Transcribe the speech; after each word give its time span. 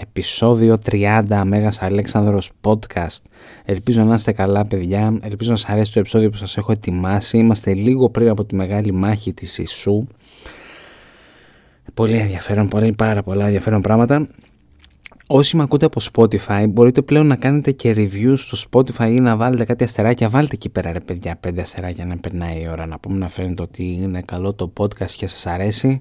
επεισόδιο 0.00 0.78
30 0.90 1.42
Μέγας 1.44 1.82
Αλέξανδρος 1.82 2.50
Podcast. 2.60 3.22
Ελπίζω 3.64 4.02
να 4.02 4.14
είστε 4.14 4.32
καλά 4.32 4.66
παιδιά, 4.66 5.18
ελπίζω 5.22 5.50
να 5.50 5.56
σας 5.56 5.70
αρέσει 5.70 5.92
το 5.92 5.98
επεισόδιο 5.98 6.30
που 6.30 6.36
σας 6.36 6.56
έχω 6.56 6.72
ετοιμάσει. 6.72 7.38
Είμαστε 7.38 7.74
λίγο 7.74 8.10
πριν 8.10 8.28
από 8.28 8.44
τη 8.44 8.54
μεγάλη 8.54 8.92
μάχη 8.92 9.32
της 9.32 9.58
Ισού. 9.58 10.06
Πολύ 11.94 12.16
ενδιαφέρον, 12.16 12.68
πολύ 12.68 12.92
πάρα 12.92 13.22
πολλά 13.22 13.44
ενδιαφέρον 13.44 13.80
πράγματα. 13.80 14.28
Όσοι 15.30 15.56
με 15.56 15.62
ακούτε 15.62 15.86
από 15.86 16.00
Spotify 16.12 16.64
μπορείτε 16.68 17.02
πλέον 17.02 17.26
να 17.26 17.36
κάνετε 17.36 17.72
και 17.72 17.94
reviews 17.96 18.36
στο 18.36 18.58
Spotify 18.70 19.08
ή 19.10 19.20
να 19.20 19.36
βάλετε 19.36 19.64
κάτι 19.64 19.84
αστεράκια. 19.84 20.28
Βάλτε 20.28 20.54
εκεί 20.54 20.68
πέρα 20.68 20.92
ρε 20.92 21.00
παιδιά 21.00 21.36
πέντε 21.40 21.60
αστεράκια 21.60 22.04
να 22.04 22.16
περνάει 22.16 22.62
η 22.62 22.68
ώρα 22.68 22.86
να 22.86 22.98
πούμε 22.98 23.18
να 23.18 23.28
φαίνεται 23.28 23.62
ότι 23.62 23.84
είναι 23.84 24.22
καλό 24.22 24.54
το 24.54 24.72
podcast 24.78 25.10
και 25.10 25.26
σας 25.26 25.46
αρέσει. 25.46 26.00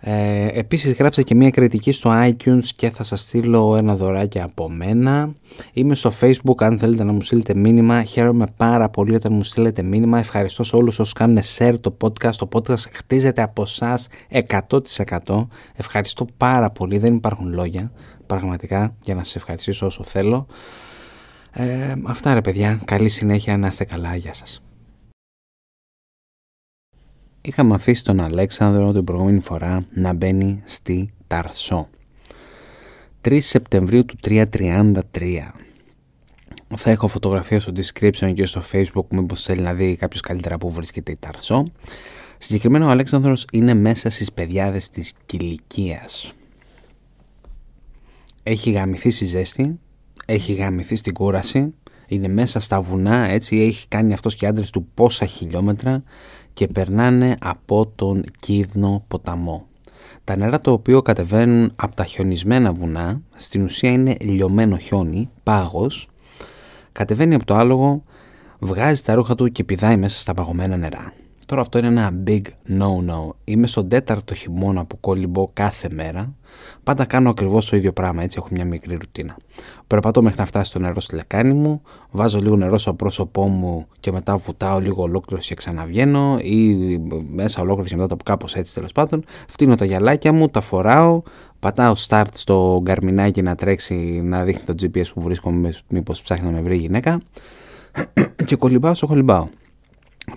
Ε, 0.00 0.48
επίσης 0.52 0.92
γράψτε 0.92 1.22
και 1.22 1.34
μια 1.34 1.50
κριτική 1.50 1.92
στο 1.92 2.10
iTunes 2.12 2.64
και 2.76 2.90
θα 2.90 3.02
σας 3.02 3.20
στείλω 3.20 3.76
ένα 3.76 3.94
δωράκι 3.94 4.40
από 4.40 4.70
μένα. 4.70 5.34
Είμαι 5.72 5.94
στο 5.94 6.12
Facebook 6.20 6.62
αν 6.62 6.78
θέλετε 6.78 7.04
να 7.04 7.12
μου 7.12 7.22
στείλετε 7.22 7.54
μήνυμα. 7.54 8.04
Χαίρομαι 8.04 8.46
πάρα 8.56 8.88
πολύ 8.88 9.14
όταν 9.14 9.32
μου 9.32 9.42
στείλετε 9.42 9.82
μήνυμα. 9.82 10.18
Ευχαριστώ 10.18 10.64
σε 10.64 10.76
όλους 10.76 10.98
όσους 10.98 11.12
κάνουν 11.12 11.38
share 11.58 11.74
το 11.80 11.96
podcast. 12.00 12.34
Το 12.34 12.48
podcast 12.52 12.90
χτίζεται 12.92 13.42
από 13.42 13.62
εσάς 13.62 14.08
100%. 14.30 15.46
Ευχαριστώ 15.74 16.26
πάρα 16.36 16.70
πολύ. 16.70 16.98
Δεν 16.98 17.14
υπάρχουν 17.14 17.52
λόγια 17.52 17.92
πραγματικά 18.26 18.94
για 19.02 19.14
να 19.14 19.22
σας 19.22 19.36
ευχαριστήσω 19.36 19.86
όσο 19.86 20.02
θέλω. 20.04 20.46
Ε, 21.52 21.94
αυτά 22.04 22.34
ρε 22.34 22.40
παιδιά. 22.40 22.80
Καλή 22.84 23.08
συνέχεια 23.08 23.56
να 23.56 23.66
είστε 23.66 23.84
καλά. 23.84 24.16
Γεια 24.16 24.34
σας. 24.34 24.65
Είχαμε 27.46 27.74
αφήσει 27.74 28.04
τον 28.04 28.20
Αλέξανδρο 28.20 28.92
την 28.92 29.04
προηγούμενη 29.04 29.40
φορά 29.40 29.86
να 29.94 30.12
μπαίνει 30.12 30.62
στη 30.64 31.10
Ταρσό. 31.26 31.88
3 33.24 33.38
Σεπτεμβρίου 33.40 34.04
του 34.04 34.16
333. 34.24 35.00
Θα 36.76 36.90
έχω 36.90 37.08
φωτογραφία 37.08 37.60
στο 37.60 37.72
description 37.76 38.32
και 38.34 38.46
στο 38.46 38.62
facebook 38.72 39.06
μήπως 39.08 39.42
θέλει 39.42 39.60
να 39.60 39.74
δει 39.74 39.96
κάποιος 39.96 40.20
καλύτερα 40.20 40.58
που 40.58 40.70
βρίσκεται 40.70 41.12
η 41.12 41.16
Ταρσό. 41.16 41.64
Συγκεκριμένα 42.38 42.86
ο 42.86 42.90
Αλέξανδρος 42.90 43.46
είναι 43.52 43.74
μέσα 43.74 44.10
στις 44.10 44.32
παιδιάδες 44.32 44.88
της 44.88 45.12
Κιλικίας. 45.26 46.32
Έχει 48.42 48.70
γαμηθεί 48.70 49.10
στη 49.10 49.24
ζέστη, 49.24 49.78
έχει 50.26 50.52
γαμηθεί 50.52 50.96
στην 50.96 51.12
κούραση, 51.12 51.74
είναι 52.06 52.28
μέσα 52.28 52.60
στα 52.60 52.80
βουνά 52.80 53.28
έτσι, 53.28 53.60
έχει 53.60 53.88
κάνει 53.88 54.12
αυτός 54.12 54.34
και 54.34 54.46
άντρες 54.46 54.70
του 54.70 54.88
πόσα 54.94 55.26
χιλιόμετρα 55.26 56.02
και 56.56 56.66
περνάνε 56.66 57.36
από 57.40 57.92
τον 57.94 58.24
Κίδνο 58.40 59.04
ποταμό. 59.08 59.66
Τα 60.24 60.36
νερά 60.36 60.60
το 60.60 60.72
οποίο 60.72 61.02
κατεβαίνουν 61.02 61.72
από 61.76 61.96
τα 61.96 62.04
χιονισμένα 62.04 62.72
βουνά, 62.72 63.20
στην 63.34 63.62
ουσία 63.62 63.90
είναι 63.90 64.16
λιωμένο 64.20 64.76
χιόνι, 64.76 65.30
πάγος, 65.42 66.08
κατεβαίνει 66.92 67.34
από 67.34 67.44
το 67.44 67.54
άλογο, 67.54 68.02
βγάζει 68.58 69.02
τα 69.02 69.14
ρούχα 69.14 69.34
του 69.34 69.48
και 69.48 69.64
πηδάει 69.64 69.96
μέσα 69.96 70.20
στα 70.20 70.34
παγωμένα 70.34 70.76
νερά. 70.76 71.12
Τώρα 71.46 71.60
αυτό 71.60 71.78
είναι 71.78 71.86
ένα 71.86 72.10
big 72.26 72.40
no-no. 72.68 73.28
Είμαι 73.44 73.66
στον 73.66 73.88
τέταρτο 73.88 74.34
χειμώνα 74.34 74.84
που 74.84 75.00
κολυμπώ 75.00 75.50
κάθε 75.52 75.88
μέρα. 75.90 76.34
Πάντα 76.82 77.04
κάνω 77.04 77.30
ακριβώς 77.30 77.68
το 77.68 77.76
ίδιο 77.76 77.92
πράγμα, 77.92 78.22
έτσι 78.22 78.36
έχω 78.38 78.48
μια 78.50 78.64
μικρή 78.64 78.94
ρουτίνα. 78.94 79.36
Περπατώ 79.86 80.22
μέχρι 80.22 80.38
να 80.38 80.44
φτάσει 80.44 80.72
το 80.72 80.78
νερό 80.78 81.00
στη 81.00 81.14
λεκάνη 81.14 81.52
μου, 81.52 81.82
βάζω 82.10 82.40
λίγο 82.40 82.56
νερό 82.56 82.78
στο 82.78 82.94
πρόσωπό 82.94 83.46
μου 83.46 83.86
και 84.00 84.12
μετά 84.12 84.36
βουτάω 84.36 84.78
λίγο 84.78 85.02
ολόκληρος 85.02 85.46
και 85.46 85.54
ξαναβγαίνω 85.54 86.38
ή 86.42 86.76
μέσα 87.32 87.60
ολόκληρος 87.60 87.90
και 87.90 87.96
μετά 87.96 88.14
από 88.14 88.24
κάπως 88.24 88.54
έτσι 88.54 88.74
τέλος 88.74 88.92
πάντων. 88.92 89.24
Φτύνω 89.48 89.74
τα 89.74 89.84
γυαλάκια 89.84 90.32
μου, 90.32 90.48
τα 90.48 90.60
φοράω, 90.60 91.22
πατάω 91.58 91.92
start 92.08 92.24
στο 92.32 92.80
γκαρμινάκι 92.82 93.42
να 93.42 93.54
τρέξει 93.54 93.94
να 94.24 94.44
δείχνει 94.44 94.64
το 94.64 94.74
GPS 94.82 95.12
που 95.14 95.20
βρίσκομαι, 95.20 95.72
μήπως 95.88 96.22
ψάχνει 96.22 96.46
να 96.46 96.52
με 96.52 96.60
βρει 96.60 96.76
γυναίκα 96.76 97.20
και 98.46 98.56
κολυμπάω 98.56 98.94
στο 98.94 99.06
κολυμπάω 99.06 99.48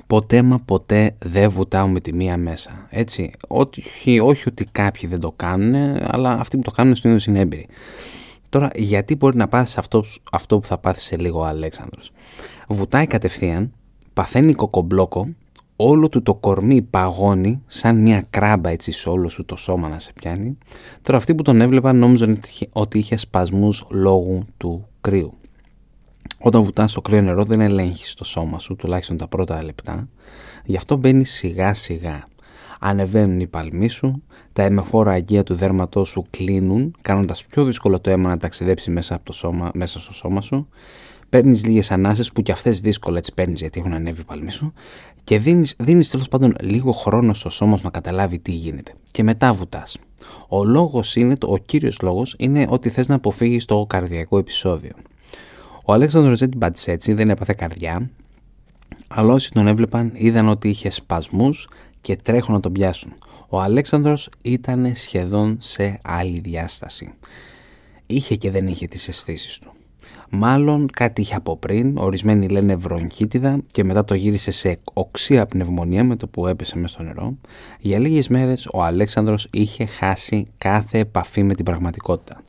ποτέ 0.07 0.41
μα 0.41 0.59
ποτέ 0.59 1.15
δεν 1.19 1.49
βουτάω 1.49 1.87
με 1.87 1.99
τη 1.99 2.13
μία 2.13 2.37
μέσα. 2.37 2.87
Έτσι, 2.89 3.31
όχι, 3.47 4.19
όχι 4.19 4.49
ότι 4.49 4.65
κάποιοι 4.71 5.09
δεν 5.09 5.19
το 5.19 5.33
κάνουν, 5.35 5.97
αλλά 6.07 6.31
αυτοί 6.31 6.57
που 6.57 6.63
το 6.63 6.71
κάνουν 6.71 6.95
στην 6.95 7.09
ίδιο 7.09 7.31
είναι 7.31 7.39
έμπειροι. 7.39 7.67
Τώρα, 8.49 8.69
γιατί 8.75 9.15
μπορεί 9.15 9.37
να 9.37 9.47
πάθεις 9.47 9.77
αυτό, 9.77 10.03
αυτό 10.31 10.59
που 10.59 10.67
θα 10.67 10.77
πάθεις 10.77 11.03
σε 11.03 11.17
λίγο 11.17 11.39
ο 11.39 11.45
Αλέξανδρος; 11.45 12.11
Βουτάει 12.67 13.07
κατευθείαν, 13.07 13.71
παθαίνει 14.13 14.53
κοκομπλόκο, 14.53 15.27
όλο 15.75 16.09
του 16.09 16.21
το 16.21 16.33
κορμί 16.33 16.81
παγώνει 16.81 17.61
σαν 17.67 18.01
μια 18.01 18.23
κράμπα 18.29 18.69
έτσι 18.69 18.91
σε 18.91 19.09
όλο 19.09 19.29
σου 19.29 19.45
το 19.45 19.55
σώμα 19.55 19.87
να 19.87 19.99
σε 19.99 20.11
πιάνει. 20.13 20.57
Τώρα 21.01 21.17
αυτοί 21.17 21.35
που 21.35 21.43
τον 21.43 21.61
έβλεπαν 21.61 21.97
νόμιζαν 21.97 22.39
ότι 22.71 22.97
είχε 22.97 23.15
σπασμούς 23.15 23.85
λόγου 23.89 24.45
του 24.57 24.87
κρύου. 25.01 25.38
Όταν 26.41 26.61
βουτάς 26.61 26.91
στο 26.91 27.01
κρύο 27.01 27.21
νερό 27.21 27.43
δεν 27.43 27.61
ελέγχεις 27.61 28.13
το 28.13 28.23
σώμα 28.23 28.59
σου, 28.59 28.75
τουλάχιστον 28.75 29.17
τα 29.17 29.27
πρώτα 29.27 29.63
λεπτά. 29.63 30.07
Γι' 30.65 30.75
αυτό 30.75 30.95
μπαίνει 30.95 31.25
σιγά 31.25 31.73
σιγά. 31.73 32.27
Ανεβαίνουν 32.79 33.39
οι 33.39 33.47
παλμοί 33.47 33.87
σου, 33.89 34.23
τα 34.53 34.63
αιμεφόρα 34.63 35.11
αγκία 35.11 35.43
του 35.43 35.55
δέρματός 35.55 36.07
σου 36.09 36.23
κλείνουν, 36.29 36.95
κάνοντας 37.01 37.45
πιο 37.45 37.63
δύσκολο 37.63 37.99
το 37.99 38.09
αίμα 38.09 38.29
να 38.29 38.37
ταξιδέψει 38.37 38.91
μέσα, 38.91 39.15
από 39.15 39.25
το 39.25 39.33
σώμα, 39.33 39.71
μέσα 39.73 39.99
στο 39.99 40.13
σώμα 40.13 40.41
σου. 40.41 40.67
Παίρνεις 41.29 41.65
λίγες 41.65 41.91
ανάσες 41.91 42.31
που 42.31 42.41
κι 42.41 42.51
αυτές 42.51 42.79
δύσκολα 42.79 43.17
έτσι 43.17 43.33
παίρνεις 43.33 43.59
γιατί 43.59 43.79
έχουν 43.79 43.93
ανέβει 43.93 44.21
οι 44.21 44.23
παλμοί 44.23 44.51
σου 44.51 44.73
και 45.23 45.39
δίνεις 45.39 45.75
δίνεις 45.79 46.09
τέλος 46.09 46.27
πάντων 46.27 46.55
λίγο 46.61 46.91
χρόνο 46.91 47.33
στο 47.33 47.49
σώμα 47.49 47.77
σου 47.77 47.83
να 47.83 47.89
καταλάβει 47.89 48.39
τι 48.39 48.51
γίνεται. 48.51 48.93
Και 49.11 49.23
μετά 49.23 49.53
βουτάς. 49.53 49.97
Ο 50.47 50.63
λόγος 50.63 51.15
είναι, 51.15 51.35
ο 51.41 51.57
κύριος 51.57 51.99
λόγος 52.01 52.35
είναι 52.37 52.65
ότι 52.69 52.89
θες 52.89 53.07
να 53.07 53.15
αποφύγεις 53.15 53.65
το 53.65 53.85
καρδιακό 53.89 54.37
επεισόδιο. 54.37 54.91
Ο 55.89 55.93
Αλέξανδρος 55.93 56.39
δεν 56.39 56.49
την 56.49 56.59
πάτησε 56.59 56.91
έτσι, 56.91 57.13
δεν 57.13 57.29
έπαθε 57.29 57.53
καρδιά, 57.57 58.09
αλλά 59.07 59.33
όσοι 59.33 59.51
τον 59.51 59.67
έβλεπαν 59.67 60.11
είδαν 60.13 60.49
ότι 60.49 60.69
είχε 60.69 60.89
σπασμούς 60.89 61.69
και 62.01 62.15
τρέχουν 62.15 62.53
να 62.53 62.59
τον 62.59 62.71
πιάσουν. 62.71 63.13
Ο 63.49 63.61
Αλέξανδρος 63.61 64.29
ήταν 64.43 64.95
σχεδόν 64.95 65.57
σε 65.59 65.99
άλλη 66.03 66.39
διάσταση. 66.39 67.13
Είχε 68.05 68.35
και 68.35 68.51
δεν 68.51 68.67
είχε 68.67 68.85
τις 68.87 69.07
αισθήσεις 69.07 69.59
του. 69.59 69.71
Μάλλον 70.29 70.89
κάτι 70.93 71.21
είχε 71.21 71.35
από 71.35 71.57
πριν, 71.57 71.97
ορισμένοι 71.97 72.47
λένε 72.47 72.75
βρονχίτιδα 72.75 73.59
και 73.71 73.83
μετά 73.83 74.03
το 74.03 74.13
γύρισε 74.13 74.51
σε 74.51 74.79
οξία 74.93 75.45
πνευμονία 75.45 76.03
με 76.03 76.15
το 76.15 76.27
που 76.27 76.47
έπεσε 76.47 76.77
μέσα 76.77 76.93
στο 76.93 77.03
νερό. 77.03 77.37
Για 77.79 77.99
λίγες 77.99 78.27
μέρες 78.27 78.67
ο 78.73 78.83
Αλέξανδρος 78.83 79.47
είχε 79.51 79.85
χάσει 79.85 80.47
κάθε 80.57 80.99
επαφή 80.99 81.43
με 81.43 81.53
την 81.53 81.65
πραγματικότητα. 81.65 82.43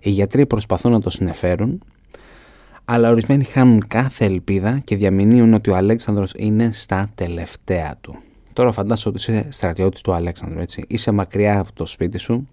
Οι 0.00 0.10
γιατροί 0.10 0.46
προσπαθούν 0.46 0.92
να 0.92 1.00
το 1.00 1.10
συνεφέρουν, 1.10 1.82
αλλά 2.84 3.10
ορισμένοι 3.10 3.44
χάνουν 3.44 3.86
κάθε 3.86 4.24
ελπίδα 4.24 4.78
και 4.78 4.96
διαμηνύουν 4.96 5.54
ότι 5.54 5.70
ο 5.70 5.76
Αλέξανδρος 5.76 6.32
είναι 6.36 6.72
στα 6.72 7.10
τελευταία 7.14 7.96
του. 8.00 8.16
Τώρα 8.52 8.72
φαντάσου 8.72 9.10
ότι 9.10 9.18
είσαι 9.18 9.46
στρατιώτης 9.48 10.00
του 10.00 10.12
Αλέξανδρου, 10.12 10.60
έτσι. 10.60 10.84
Είσαι 10.88 11.10
μακριά 11.10 11.58
από 11.58 11.72
το 11.72 11.86
σπίτι 11.86 12.18
σου, 12.18 12.48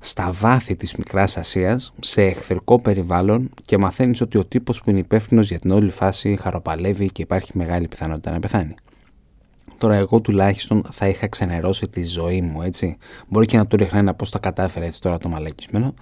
στα 0.00 0.32
βάθη 0.32 0.76
της 0.76 0.94
Μικράς 0.94 1.36
Ασίας, 1.36 1.92
σε 2.00 2.22
εχθρικό 2.22 2.80
περιβάλλον 2.80 3.50
και 3.64 3.78
μαθαίνεις 3.78 4.20
ότι 4.20 4.38
ο 4.38 4.44
τύπος 4.44 4.82
που 4.82 4.90
είναι 4.90 4.98
υπεύθυνος 4.98 5.48
για 5.48 5.58
την 5.58 5.70
όλη 5.70 5.90
φάση 5.90 6.36
χαροπαλεύει 6.36 7.10
και 7.10 7.22
υπάρχει 7.22 7.50
μεγάλη 7.54 7.88
πιθανότητα 7.88 8.30
να 8.30 8.38
πεθάνει. 8.38 8.74
Τώρα 9.78 9.94
εγώ 9.94 10.20
τουλάχιστον 10.20 10.84
θα 10.92 11.08
είχα 11.08 11.28
ξενερώσει 11.28 11.86
τη 11.86 12.04
ζωή 12.04 12.40
μου, 12.40 12.62
έτσι. 12.62 12.96
Μπορεί 13.28 13.46
και 13.46 13.56
να 13.56 13.66
του 13.66 13.76
ρίχνα 13.76 13.98
ένα 13.98 14.14
πώς 14.14 14.30
τα 14.30 14.38
κατάφερε 14.38 14.86
έτσι 14.86 15.00
τώρα 15.00 15.18
το 15.18 15.28
μαλακισμένο. 15.28 15.94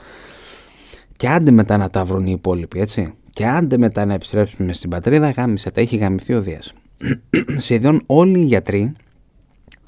Και 1.16 1.28
άντε 1.28 1.50
μετά 1.50 1.76
να 1.76 1.90
τα 1.90 2.04
βρουν 2.04 2.26
οι 2.26 2.32
υπόλοιποι, 2.36 2.80
έτσι. 2.80 3.14
Και 3.34 3.46
άντε 3.46 3.78
μετά 3.78 4.04
να 4.04 4.14
επιστρέψουμε 4.14 4.72
στην 4.72 4.90
πατρίδα, 4.90 5.30
γάμισε 5.30 5.70
τα, 5.70 5.80
έχει 5.80 5.96
γαμηθεί 5.96 6.34
ο 6.34 6.40
Δίας. 6.40 6.72
Σχεδόν 7.56 8.02
όλοι 8.06 8.38
οι 8.38 8.44
γιατροί 8.44 8.92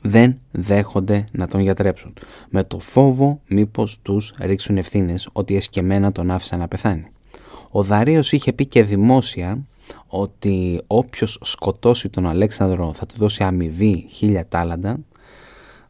δεν 0.02 0.38
δέχονται 0.50 1.24
να 1.32 1.46
τον 1.46 1.60
γιατρέψουν. 1.60 2.12
Με 2.48 2.64
το 2.64 2.78
φόβο 2.78 3.40
μήπως 3.48 3.98
τους 4.02 4.34
ρίξουν 4.40 4.76
ευθύνες 4.76 5.28
ότι 5.32 5.56
εσκεμένα 5.56 6.12
τον 6.12 6.30
άφησαν 6.30 6.58
να 6.58 6.68
πεθάνει. 6.68 7.04
Ο 7.70 7.82
Δαρίος 7.82 8.32
είχε 8.32 8.52
πει 8.52 8.66
και 8.66 8.82
δημόσια 8.82 9.66
ότι 10.06 10.80
όποιος 10.86 11.38
σκοτώσει 11.42 12.08
τον 12.08 12.26
Αλέξανδρο 12.26 12.92
θα 12.92 13.06
του 13.06 13.14
δώσει 13.16 13.44
αμοιβή 13.44 14.06
χίλια 14.10 14.46
τάλαντα 14.46 14.98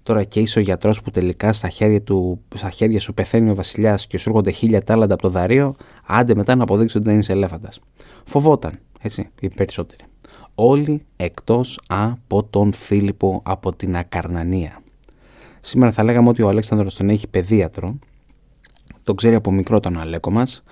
Τώρα 0.06 0.24
και 0.24 0.40
είσαι 0.40 0.58
ο 0.58 0.62
γιατρός 0.62 1.02
που 1.02 1.10
τελικά 1.10 1.52
στα 1.52 1.68
χέρια, 1.68 2.02
του, 2.02 2.40
στα 2.54 2.70
χέρια 2.70 3.00
σου 3.00 3.14
πεθαίνει 3.14 3.50
ο 3.50 3.54
βασιλιάς 3.54 4.06
και 4.06 4.18
σου 4.18 4.28
έρχονται 4.28 4.50
χίλια 4.50 4.82
τάλαντα 4.82 5.14
από 5.14 5.22
το 5.22 5.28
δαρείο, 5.28 5.76
άντε 6.06 6.34
μετά 6.34 6.54
να 6.54 6.62
αποδείξεις 6.62 6.96
ότι 6.96 7.08
δεν 7.08 7.18
είσαι 7.18 7.32
ελέφαντας. 7.32 7.80
Φοβόταν, 8.24 8.72
έτσι, 9.00 9.28
οι 9.40 9.48
περισσότεροι. 9.48 10.04
Όλοι 10.54 11.04
εκτός 11.16 11.80
από 11.86 12.44
τον 12.44 12.72
Φίλιππο 12.72 13.40
από 13.44 13.76
την 13.76 13.96
Ακαρνανία. 13.96 14.82
Σήμερα 15.60 15.92
θα 15.92 16.04
λέγαμε 16.04 16.28
ότι 16.28 16.42
ο 16.42 16.48
Αλέξανδρος 16.48 16.94
τον 16.94 17.08
έχει 17.08 17.28
παιδίατρο, 17.28 17.98
τον 19.04 19.16
ξέρει 19.16 19.34
από 19.34 19.50
μικρό 19.50 19.80
τον 19.80 19.98
Αλέκο 19.98 20.30
μας, 20.30 20.62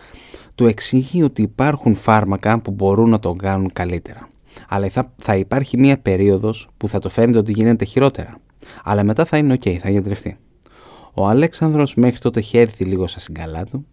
του 0.54 0.66
εξηγεί 0.66 1.22
ότι 1.22 1.42
υπάρχουν 1.42 1.94
φάρμακα 1.94 2.58
που 2.58 2.70
μπορούν 2.70 3.10
να 3.10 3.18
τον 3.18 3.38
κάνουν 3.38 3.72
καλύτερα. 3.72 4.28
Αλλά 4.68 4.88
θα, 4.88 5.12
θα 5.16 5.36
υπάρχει 5.36 5.78
μία 5.78 5.98
περίοδος 5.98 6.68
που 6.76 6.88
θα 6.88 6.98
το 6.98 7.08
φαίνεται 7.08 7.38
ότι 7.38 7.52
γίνεται 7.52 7.84
χειρότερα. 7.84 8.38
Αλλά 8.84 9.04
μετά 9.04 9.24
θα 9.24 9.36
είναι 9.36 9.54
ok, 9.54 9.74
θα 9.74 9.90
γιατρευτεί. 9.90 10.36
Ο 11.14 11.26
Αλέξανδρος 11.26 11.94
μέχρι 11.94 12.18
τότε 12.18 12.40
είχε 12.40 12.60
έρθει 12.60 12.84
λίγο 12.84 13.06
στα 13.06 13.20
συγκαλά 13.20 13.64
του, 13.64 13.86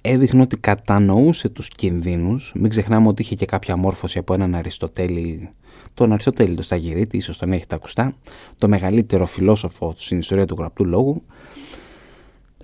έδειχνε 0.00 0.42
ότι 0.42 0.56
κατανοούσε 0.56 1.48
τους 1.48 1.68
κινδύνους, 1.68 2.52
μην 2.54 2.70
ξεχνάμε 2.70 3.08
ότι 3.08 3.22
είχε 3.22 3.34
και 3.34 3.44
κάποια 3.44 3.76
μόρφωση 3.76 4.18
από 4.18 4.34
έναν 4.34 4.54
Αριστοτέλη, 4.54 5.50
τον 5.94 6.12
Αριστοτέλη 6.12 6.54
το 6.54 6.62
Σταγυρίτη, 6.62 7.16
ίσως 7.16 7.38
τον 7.38 7.52
έχετε 7.52 7.74
ακουστά, 7.74 8.14
το 8.58 8.68
μεγαλύτερο 8.68 9.26
φιλόσοφο 9.26 9.92
στην 9.96 10.18
ιστορία 10.18 10.46
του 10.46 10.54
γραπτού 10.58 10.84
λόγου, 10.84 11.22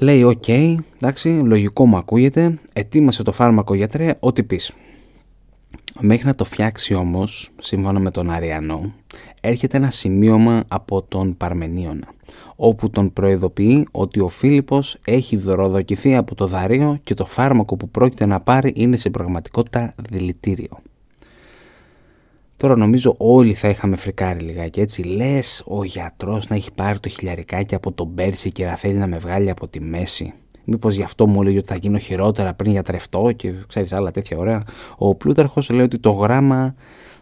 Λέει, 0.02 0.22
OK, 0.22 0.42
okay, 0.46 0.74
εντάξει, 0.96 1.28
λογικό 1.28 1.86
μου 1.86 1.96
ακούγεται, 1.96 2.58
ετοίμασε 2.72 3.22
το 3.22 3.32
φάρμακο 3.32 3.74
γιατρέ, 3.74 4.14
ό,τι 4.20 4.42
πεις. 4.42 4.72
Μέχρι 6.02 6.26
να 6.26 6.34
το 6.34 6.44
φτιάξει 6.44 6.94
όμως, 6.94 7.50
σύμφωνα 7.60 7.98
με 7.98 8.10
τον 8.10 8.30
Αρριανό, 8.30 8.92
έρχεται 9.40 9.76
ένα 9.76 9.90
σημείωμα 9.90 10.64
από 10.68 11.02
τον 11.02 11.36
Παρμενίωνα, 11.36 12.08
όπου 12.56 12.90
τον 12.90 13.12
προειδοποιεί 13.12 13.86
ότι 13.90 14.20
ο 14.20 14.28
Φίλιππος 14.28 14.98
έχει 15.04 15.36
δωροδοκηθεί 15.36 16.16
από 16.16 16.34
το 16.34 16.46
δαρείο 16.46 16.98
και 17.02 17.14
το 17.14 17.24
φάρμακο 17.24 17.76
που 17.76 17.88
πρόκειται 17.88 18.26
να 18.26 18.40
πάρει 18.40 18.72
είναι 18.76 18.96
σε 18.96 19.10
πραγματικότητα 19.10 19.94
δηλητήριο. 20.10 20.78
Τώρα 22.56 22.76
νομίζω 22.76 23.14
όλοι 23.18 23.54
θα 23.54 23.68
είχαμε 23.68 23.96
φρικάρει 23.96 24.40
λιγάκι 24.40 24.80
έτσι. 24.80 25.02
Λες 25.02 25.62
ο 25.66 25.84
γιατρός 25.84 26.48
να 26.48 26.56
έχει 26.56 26.72
πάρει 26.74 27.00
το 27.00 27.08
χιλιαρικάκι 27.08 27.74
από 27.74 27.92
τον 27.92 28.14
Πέρσι 28.14 28.52
και 28.52 28.66
να 28.66 28.76
θέλει 28.76 28.94
να 28.94 29.06
με 29.06 29.18
βγάλει 29.18 29.50
από 29.50 29.68
τη 29.68 29.80
μέση. 29.80 30.32
Μήπως 30.72 30.94
γι' 30.94 31.02
αυτό 31.02 31.26
μου 31.26 31.42
λέει 31.42 31.56
ότι 31.56 31.66
θα 31.66 31.76
γίνω 31.76 31.98
χειρότερα 31.98 32.54
πριν 32.54 32.70
γιατρευτώ 32.70 33.32
και 33.36 33.52
ξέρεις 33.66 33.92
άλλα 33.92 34.10
τέτοια 34.10 34.38
ωραία. 34.38 34.62
Ο 34.96 35.14
Πλούταρχος 35.14 35.70
λέει 35.70 35.84
ότι 35.84 35.98
το 35.98 36.10
γράμμα 36.10 36.74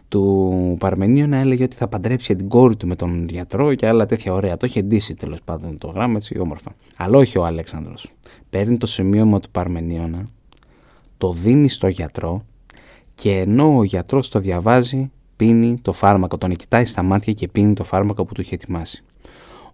του 0.07 0.75
Παρμενίου 0.79 1.27
να 1.27 1.37
έλεγε 1.37 1.63
ότι 1.63 1.75
θα 1.75 1.87
παντρέψει 1.87 2.35
την 2.35 2.47
κόρη 2.49 2.75
του 2.75 2.87
με 2.87 2.95
τον 2.95 3.27
γιατρό 3.29 3.73
και 3.73 3.87
άλλα 3.87 4.05
τέτοια 4.05 4.33
ωραία. 4.33 4.57
Το 4.57 4.65
είχε 4.65 4.81
ντύσει 4.81 5.13
τέλος 5.13 5.39
πάντων 5.45 5.77
το 5.77 5.87
γράμμα 5.87 6.15
έτσι 6.15 6.39
όμορφα. 6.39 6.75
Αλλά 6.97 7.17
όχι 7.17 7.37
ο 7.37 7.45
Αλέξανδρος. 7.45 8.11
Παίρνει 8.49 8.77
το 8.77 8.85
σημείωμα 8.85 9.39
του 9.39 9.49
Παρμενίωνα, 9.49 10.29
το 11.17 11.33
δίνει 11.33 11.69
στο 11.69 11.87
γιατρό 11.87 12.41
και 13.15 13.37
ενώ 13.37 13.77
ο 13.77 13.83
γιατρός 13.83 14.29
το 14.29 14.39
διαβάζει 14.39 15.11
πίνει 15.35 15.79
το 15.81 15.91
φάρμακο, 15.91 16.37
τον 16.37 16.55
κοιτάει 16.55 16.85
στα 16.85 17.03
μάτια 17.03 17.33
και 17.33 17.47
πίνει 17.47 17.73
το 17.73 17.83
φάρμακο 17.83 18.25
που 18.25 18.33
του 18.33 18.41
είχε 18.41 18.55
ετοιμάσει. 18.55 19.03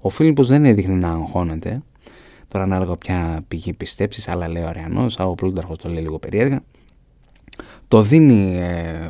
Ο 0.01 0.10
Φίλιππος 0.10 0.48
δεν 0.48 0.66
έδειχνε 0.66 0.95
να 0.95 1.10
αγχώνεται, 1.10 1.81
τώρα 2.55 2.67
ανάλογα 2.67 2.95
ποια 2.95 3.43
πηγή 3.47 3.73
πιστέψεις, 3.73 4.27
αλλά 4.27 4.47
λέει 4.47 4.63
ο 4.63 4.67
Αρεανός, 4.67 5.19
ο 5.19 5.35
Πλούνταρχος 5.35 5.77
το 5.77 5.89
λέει 5.89 6.01
λίγο 6.01 6.19
περίεργα. 6.19 6.63
Το 7.87 8.01
δίνει, 8.01 8.57
ε, 8.57 9.09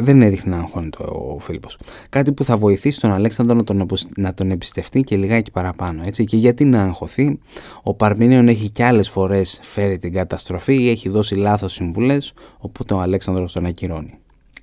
δεν 0.00 0.22
έδειχνε 0.22 0.56
να 0.56 0.62
αγχώνεται 0.62 1.02
ο 1.02 1.36
Φίλιππος. 1.40 1.78
Κάτι 2.08 2.32
που 2.32 2.44
θα 2.44 2.56
βοηθήσει 2.56 3.00
τον 3.00 3.12
Αλέξανδρο 3.12 3.56
να 3.56 3.64
τον, 3.64 3.86
να 4.16 4.34
τον 4.34 4.50
εμπιστευτεί 4.50 5.00
και 5.00 5.16
λιγάκι 5.16 5.50
παραπάνω. 5.50 6.02
Έτσι. 6.04 6.24
Και 6.24 6.36
γιατί 6.36 6.64
να 6.64 6.82
αγχωθεί, 6.82 7.38
ο 7.82 7.94
Παρμήνιον 7.94 8.48
έχει 8.48 8.70
κι 8.70 8.82
άλλες 8.82 9.08
φορές 9.08 9.58
φέρει 9.62 9.98
την 9.98 10.12
καταστροφή 10.12 10.82
ή 10.82 10.90
έχει 10.90 11.08
δώσει 11.08 11.34
λάθος 11.34 11.72
συμβουλές, 11.72 12.32
οπότε 12.58 12.94
ο 12.94 13.00
Αλέξανδρος 13.00 13.52
τον 13.52 13.66
ακυρώνει 13.66 14.18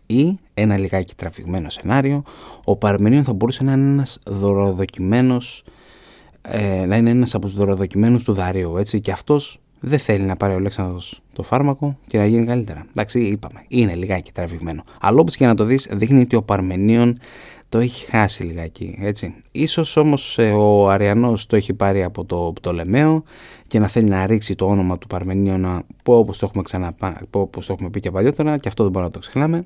ή 0.05 0.39
ένα 0.53 0.77
λιγάκι 0.77 1.13
τραβηγμένο 1.15 1.69
σενάριο, 1.69 2.23
ο 2.63 2.75
Παρμενίων 2.75 3.23
θα 3.23 3.33
μπορούσε 3.33 3.63
να 3.63 3.73
είναι 3.73 3.91
ένας 3.91 4.19
δωροδοκημένος, 4.25 5.63
ε, 6.47 6.85
να 6.85 6.97
είναι 6.97 7.09
ένας 7.09 7.35
από 7.35 7.45
τους 7.45 7.55
δωροδοκημένους 7.55 8.23
του 8.23 8.33
Δαρίου, 8.33 8.77
έτσι, 8.77 9.01
και 9.01 9.11
αυτός 9.11 9.61
δεν 9.79 9.99
θέλει 9.99 10.23
να 10.23 10.35
πάρει 10.35 10.53
ο 10.53 10.55
Αλέξανδρος 10.55 11.21
το 11.33 11.43
φάρμακο 11.43 11.97
και 12.07 12.17
να 12.17 12.25
γίνει 12.25 12.45
καλύτερα. 12.45 12.85
Εντάξει, 12.89 13.19
είπαμε, 13.19 13.65
είναι 13.67 13.95
λιγάκι 13.95 14.31
τραβηγμένο. 14.31 14.83
Αλλά 14.99 15.19
όπως 15.19 15.35
και 15.35 15.45
να 15.45 15.55
το 15.55 15.63
δεις, 15.63 15.87
δείχνει 15.91 16.21
ότι 16.21 16.35
ο 16.35 16.43
Παρμενίων 16.43 17.17
το 17.69 17.79
έχει 17.79 18.05
χάσει 18.05 18.43
λιγάκι, 18.43 18.97
έτσι. 19.01 19.35
Ίσως 19.51 19.97
όμως 19.97 20.37
ε, 20.37 20.51
ο 20.51 20.89
Αριανός 20.89 21.45
το 21.45 21.55
έχει 21.55 21.73
πάρει 21.73 22.03
από 22.03 22.25
το 22.25 22.51
Πτολεμαίο 22.55 23.23
και 23.67 23.79
να 23.79 23.87
θέλει 23.87 24.09
να 24.09 24.25
ρίξει 24.25 24.55
το 24.55 24.65
όνομα 24.65 24.97
του 24.97 25.07
Παρμενίωνα 25.07 25.83
όπως 26.03 26.37
το 26.37 26.45
έχουμε, 26.45 26.63
ξαναπά, 26.63 27.21
όπως 27.31 27.65
το 27.65 27.73
έχουμε 27.73 27.89
πει 27.89 27.99
και 27.99 28.11
παλιότερα 28.11 28.57
και 28.57 28.67
αυτό 28.67 28.83
δεν 28.83 28.91
μπορούμε 28.91 29.11
να 29.13 29.19
το 29.19 29.27
ξεχνάμε. 29.27 29.65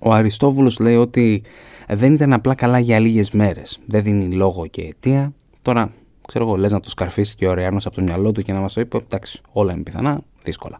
Ο 0.00 0.12
Αριστόβουλος 0.12 0.78
λέει 0.78 0.96
ότι 0.96 1.42
δεν 1.88 2.12
ήταν 2.12 2.32
απλά 2.32 2.54
καλά 2.54 2.78
για 2.78 2.98
λίγες 2.98 3.30
μέρες. 3.30 3.78
Δεν 3.86 4.02
δίνει 4.02 4.34
λόγο 4.34 4.66
και 4.66 4.82
αιτία. 4.82 5.32
Τώρα, 5.62 5.92
ξέρω 6.26 6.44
εγώ, 6.44 6.56
λες 6.56 6.72
να 6.72 6.80
το 6.80 6.90
σκαρφίσει 6.90 7.34
και 7.34 7.46
ο 7.46 7.54
Ρεάνος 7.54 7.86
από 7.86 7.94
το 7.94 8.02
μυαλό 8.02 8.32
του 8.32 8.42
και 8.42 8.52
να 8.52 8.60
μας 8.60 8.72
το 8.72 8.80
είπε, 8.80 8.96
εντάξει, 8.96 9.40
όλα 9.52 9.72
είναι 9.72 9.82
πιθανά, 9.82 10.20
δύσκολα. 10.42 10.78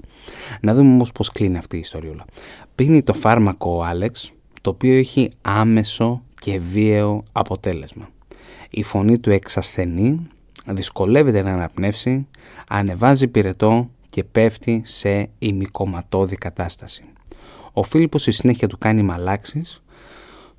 Να 0.61 0.75
δούμε 0.75 0.93
όμως 0.93 1.13
πώς 1.13 1.29
κλείνει 1.33 1.57
αυτή 1.57 1.77
η 1.77 1.79
ιστορία. 1.79 2.25
Πίνει 2.75 3.03
το 3.03 3.13
φάρμακο 3.13 3.77
ο 3.77 3.83
Άλεξ, 3.83 4.33
το 4.61 4.71
οποίο 4.71 4.95
έχει 4.95 5.31
άμεσο 5.43 6.23
και 6.41 6.59
βίαιο 6.59 7.23
αποτέλεσμα. 7.33 8.09
Η 8.71 8.83
φωνή 8.83 9.19
του 9.19 9.31
εξασθενεί, 9.31 10.29
δυσκολεύεται 10.67 11.43
να 11.43 11.53
αναπνεύσει, 11.53 12.27
ανεβάζει 12.69 13.29
πυρετό 13.29 13.91
και 14.11 14.25
πέφτει 14.25 14.83
σε 14.85 15.29
ημικομματώδη 15.39 16.37
κατάσταση. 16.37 17.05
Ο 17.73 17.83
Φίλιππος 17.83 18.23
στη 18.23 18.31
συνέχεια 18.31 18.69
του 18.69 18.79
κάνει 18.79 19.03
μαλάξεις, 19.03 19.83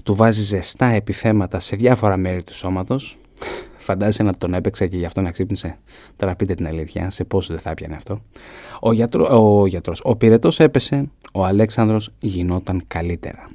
του 0.04 0.16
βάζει 0.16 0.42
ζεστά 0.44 0.86
επιθέματα 0.86 1.60
σε 1.60 1.76
διάφορα 1.76 2.18
μέρη 2.18 2.44
του 2.44 2.54
σώματος. 2.54 3.18
Φαντάζεσαι 3.82 4.24
να 4.24 4.32
τον 4.34 4.54
έπαιξε 4.54 4.88
και 4.88 4.98
γι' 4.98 5.06
αυτό 5.06 5.22
να 5.22 5.32
ξύπνησε. 5.32 5.78
Τώρα 6.16 6.36
πείτε 6.36 6.56
την 6.56 6.68
αλήθεια, 6.68 7.10
σε 7.10 7.24
πόσο 7.24 7.54
δεν 7.54 7.62
θα 7.62 7.70
έπιανε 7.70 7.96
αυτό. 7.96 8.22
Ο, 8.80 8.92
γιατρό, 8.92 9.28
ο 9.42 9.68
γιατρός, 9.68 10.02
ο 10.04 10.16
πυρετός 10.16 10.60
έπεσε, 10.60 11.10
ο 11.34 11.46
Αλέξανδρος 11.46 12.14
γινόταν 12.20 12.84
καλύτερα. 12.88 13.50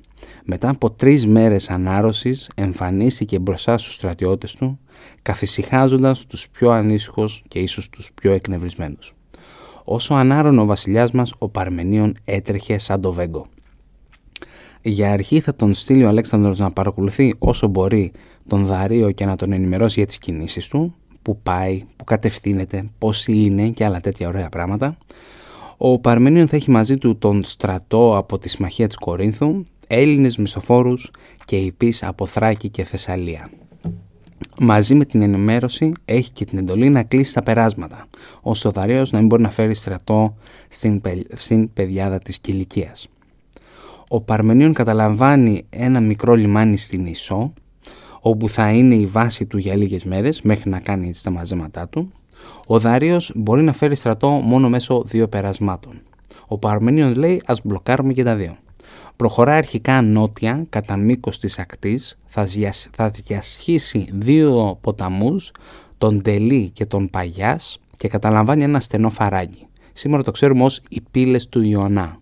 Μετά 0.44 0.68
από 0.68 0.90
τρεις 0.90 1.26
μέρες 1.26 1.70
ανάρρωσης 1.70 2.50
εμφανίστηκε 2.54 3.38
μπροστά 3.38 3.78
στους 3.78 3.94
στρατιώτες 3.94 4.54
του, 4.54 4.78
καθησυχάζοντας 5.22 6.26
τους 6.26 6.48
πιο 6.48 6.70
ανήσυχους 6.70 7.42
και 7.48 7.58
ίσως 7.58 7.88
τους 7.88 8.10
πιο 8.14 8.32
εκνευρισμένους. 8.32 9.14
Όσο 9.84 10.14
ανάρωνε 10.14 10.60
ο 10.60 10.66
βασιλιάς 10.66 11.12
μας, 11.12 11.32
ο 11.38 11.48
Παρμενίων 11.48 12.14
έτρεχε 12.24 12.78
σαν 12.78 13.00
το 13.00 13.12
βέγκο. 13.12 13.46
Για 14.82 15.12
αρχή 15.12 15.40
θα 15.40 15.54
τον 15.54 15.74
στείλει 15.74 16.04
ο 16.04 16.08
Αλέξανδρος 16.08 16.58
να 16.58 16.70
παρακολουθεί 16.70 17.34
όσο 17.38 17.66
μπορεί 17.66 18.12
τον 18.48 18.64
Δαρείο 18.64 19.10
και 19.10 19.26
να 19.26 19.36
τον 19.36 19.52
ενημερώσει 19.52 19.98
για 19.98 20.06
τις 20.06 20.18
κινήσεις 20.18 20.68
του, 20.68 20.94
που 21.22 21.40
πάει, 21.42 21.82
που 21.96 22.04
κατευθύνεται, 22.04 22.90
πώς 22.98 23.26
είναι 23.26 23.68
και 23.68 23.84
άλλα 23.84 24.00
τέτοια 24.00 24.28
ωραία 24.28 24.48
πράγματα. 24.48 24.96
Ο 25.76 25.98
Παρμενίων 25.98 26.48
θα 26.48 26.56
έχει 26.56 26.70
μαζί 26.70 26.96
του 26.96 27.18
τον 27.18 27.44
στρατό 27.44 28.16
από 28.16 28.38
τη 28.38 28.48
Συμμαχία 28.48 28.86
της 28.86 28.96
Κορίνθου, 28.96 29.64
Έλληνες 29.86 30.36
μισοφόρους 30.36 31.10
και 31.44 31.56
υπείς 31.56 32.02
από 32.02 32.26
Θράκη 32.26 32.68
και 32.68 32.84
Θεσσαλία. 32.84 33.48
Μαζί 34.58 34.94
με 34.94 35.04
την 35.04 35.22
ενημέρωση 35.22 35.92
έχει 36.04 36.30
και 36.30 36.44
την 36.44 36.58
εντολή 36.58 36.88
να 36.88 37.02
κλείσει 37.02 37.34
τα 37.34 37.42
περάσματα, 37.42 38.06
ώστε 38.40 38.68
ο 38.68 38.70
Δαρέος 38.70 39.10
να 39.10 39.18
μην 39.18 39.26
μπορεί 39.26 39.42
να 39.42 39.50
φέρει 39.50 39.74
στρατό 39.74 40.36
στην, 40.68 41.00
στην 41.32 41.72
παιδιάδα 41.72 42.18
της 42.18 42.38
Κιλικίας. 42.38 43.08
Ο 44.08 44.20
Παρμενίων 44.20 44.72
καταλαμβάνει 44.72 45.64
ένα 45.70 46.00
μικρό 46.00 46.34
λιμάνι 46.34 46.76
στην 46.76 47.06
Ισό, 47.06 47.52
όπου 48.28 48.48
θα 48.48 48.70
είναι 48.70 48.94
η 48.94 49.06
βάση 49.06 49.46
του 49.46 49.58
για 49.58 49.76
λίγες 49.76 50.04
μέρες 50.04 50.42
μέχρι 50.42 50.70
να 50.70 50.80
κάνει 50.80 51.08
έτσι 51.08 51.22
τα 51.22 51.30
μαζέματά 51.30 51.88
του. 51.88 52.12
Ο 52.66 52.78
Δαρείος 52.78 53.32
μπορεί 53.34 53.62
να 53.62 53.72
φέρει 53.72 53.94
στρατό 53.94 54.30
μόνο 54.30 54.68
μέσω 54.68 55.02
δύο 55.06 55.28
περασμάτων. 55.28 56.00
Ο 56.46 56.58
Παρμενίων 56.58 57.14
λέει 57.14 57.42
ας 57.46 57.60
μπλοκάρουμε 57.64 58.12
και 58.12 58.22
τα 58.22 58.36
δύο. 58.36 58.56
Προχωρά 59.16 59.54
αρχικά 59.54 60.02
νότια 60.02 60.66
κατά 60.68 60.96
μήκος 60.96 61.38
της 61.38 61.58
ακτής, 61.58 62.18
θα 62.90 63.10
διασχίσει 63.10 64.08
δύο 64.12 64.78
ποταμούς, 64.80 65.52
τον 65.98 66.22
Τελή 66.22 66.70
και 66.72 66.86
τον 66.86 67.10
Παγιάς 67.10 67.78
και 67.96 68.08
καταλαμβάνει 68.08 68.62
ένα 68.62 68.80
στενό 68.80 69.10
φαράγγι. 69.10 69.66
Σήμερα 69.92 70.22
το 70.22 70.30
ξέρουμε 70.30 70.64
ως 70.64 70.80
οι 70.88 71.00
πύλες 71.10 71.48
του 71.48 71.62
Ιωνά. 71.62 72.20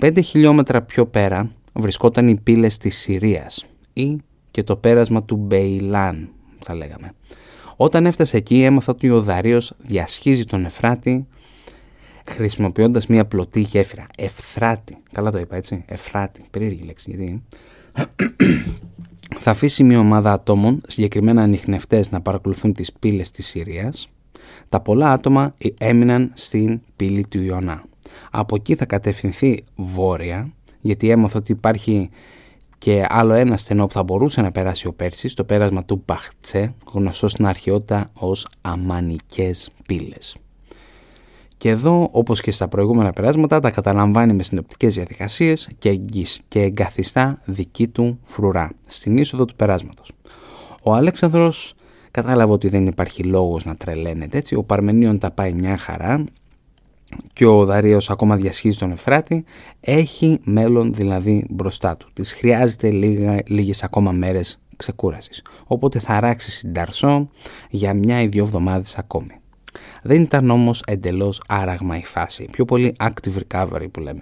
25 0.00 0.20
χιλιόμετρα 0.24 0.82
πιο 0.82 1.06
πέρα 1.06 1.50
βρισκόταν 1.74 2.28
οι 2.28 2.40
πύλες 2.42 2.76
της 2.76 2.96
Συρίας 2.96 3.66
ή 3.92 4.18
και 4.54 4.62
το 4.62 4.76
πέρασμα 4.76 5.22
του 5.22 5.36
Μπεϊλάν 5.36 6.28
θα 6.60 6.74
λέγαμε. 6.74 7.12
Όταν 7.76 8.06
έφτασε 8.06 8.36
εκεί 8.36 8.62
έμαθα 8.62 8.92
ότι 8.92 9.10
ο 9.10 9.20
Δαρίος 9.20 9.74
διασχίζει 9.78 10.44
τον 10.44 10.64
Εφράτη 10.64 11.26
χρησιμοποιώντας 12.30 13.06
μια 13.06 13.26
πλωτή 13.26 13.60
γέφυρα. 13.60 14.06
Ευθράτη. 14.16 14.96
Καλά 15.12 15.30
το 15.30 15.38
είπα 15.38 15.56
έτσι. 15.56 15.84
Ευθράτη. 15.86 16.44
Περίεργη 16.50 16.82
λέξη 16.82 17.10
γιατί. 17.10 17.42
θα 19.42 19.50
αφήσει 19.50 19.84
μια 19.84 19.98
ομάδα 19.98 20.32
ατόμων, 20.32 20.80
συγκεκριμένα 20.86 21.42
ανιχνευτές, 21.42 22.10
να 22.10 22.20
παρακολουθούν 22.20 22.72
τις 22.72 22.92
πύλες 22.92 23.30
της 23.30 23.46
Συρίας. 23.46 24.08
Τα 24.68 24.80
πολλά 24.80 25.12
άτομα 25.12 25.54
έμειναν 25.78 26.30
στην 26.34 26.80
πύλη 26.96 27.26
του 27.26 27.42
Ιωνά. 27.42 27.84
Από 28.30 28.54
εκεί 28.54 28.74
θα 28.74 28.86
κατευθυνθεί 28.86 29.64
βόρεια, 29.76 30.52
γιατί 30.80 31.10
έμαθα 31.10 31.38
ότι 31.38 31.52
υπάρχει 31.52 32.10
και 32.84 33.04
άλλο 33.08 33.32
ένα 33.32 33.56
στενό 33.56 33.86
που 33.86 33.92
θα 33.92 34.02
μπορούσε 34.02 34.40
να 34.40 34.50
περάσει 34.50 34.86
ο 34.86 34.92
Πέρσης, 34.92 35.34
το 35.34 35.44
πέρασμα 35.44 35.84
του 35.84 36.02
Μπαχτσέ, 36.06 36.74
γνωστό 36.92 37.28
στην 37.28 37.46
αρχαιότητα 37.46 38.10
ως 38.14 38.46
Αμανικές 38.60 39.70
πύλες. 39.86 40.36
Και 41.56 41.68
εδώ, 41.68 42.08
όπως 42.10 42.40
και 42.40 42.50
στα 42.50 42.68
προηγούμενα 42.68 43.12
περάσματα, 43.12 43.60
τα 43.60 43.70
καταλαμβάνει 43.70 44.32
με 44.32 44.42
συνοπτικές 44.42 44.94
διαδικασίες 44.94 45.68
και, 45.78 46.00
και 46.48 46.60
εγκαθιστά 46.60 47.40
δική 47.44 47.88
του 47.88 48.18
φρουρά 48.22 48.70
στην 48.86 49.16
είσοδο 49.16 49.44
του 49.44 49.54
περάσματος. 49.54 50.10
Ο 50.82 50.94
Αλέξανδρος 50.94 51.74
κατάλαβε 52.10 52.52
ότι 52.52 52.68
δεν 52.68 52.86
υπάρχει 52.86 53.22
λόγος 53.22 53.64
να 53.64 53.74
τρελαίνεται 53.74 54.38
έτσι. 54.38 54.54
Ο 54.54 54.62
Παρμενίων 54.62 55.18
τα 55.18 55.30
πάει 55.30 55.52
μια 55.52 55.76
χαρά 55.76 56.24
και 57.32 57.46
ο 57.46 57.64
Δαρίος 57.64 58.10
ακόμα 58.10 58.36
διασχίζει 58.36 58.78
τον 58.78 58.90
Εφράτη, 58.90 59.44
έχει 59.80 60.40
μέλλον 60.44 60.92
δηλαδή 60.94 61.46
μπροστά 61.50 61.94
του. 61.96 62.08
Της 62.12 62.32
χρειάζεται 62.32 62.90
λίγα, 62.90 63.42
λίγες 63.46 63.82
ακόμα 63.82 64.12
μέρες 64.12 64.58
ξεκούρασης. 64.76 65.42
Οπότε 65.66 65.98
θα 65.98 66.20
ράξει 66.20 66.50
στην 66.50 66.72
Ταρσό 66.72 67.28
για 67.70 67.94
μια 67.94 68.20
ή 68.20 68.26
δύο 68.26 68.42
εβδομάδες 68.42 68.98
ακόμη. 68.98 69.40
Δεν 70.02 70.22
ήταν 70.22 70.50
όμως 70.50 70.82
εντελώς 70.86 71.42
άραγμα 71.48 71.98
η 71.98 72.04
φάση, 72.04 72.48
πιο 72.50 72.64
πολύ 72.64 72.94
active 72.98 73.36
recovery 73.48 73.86
που 73.90 74.00
λέμε. 74.00 74.20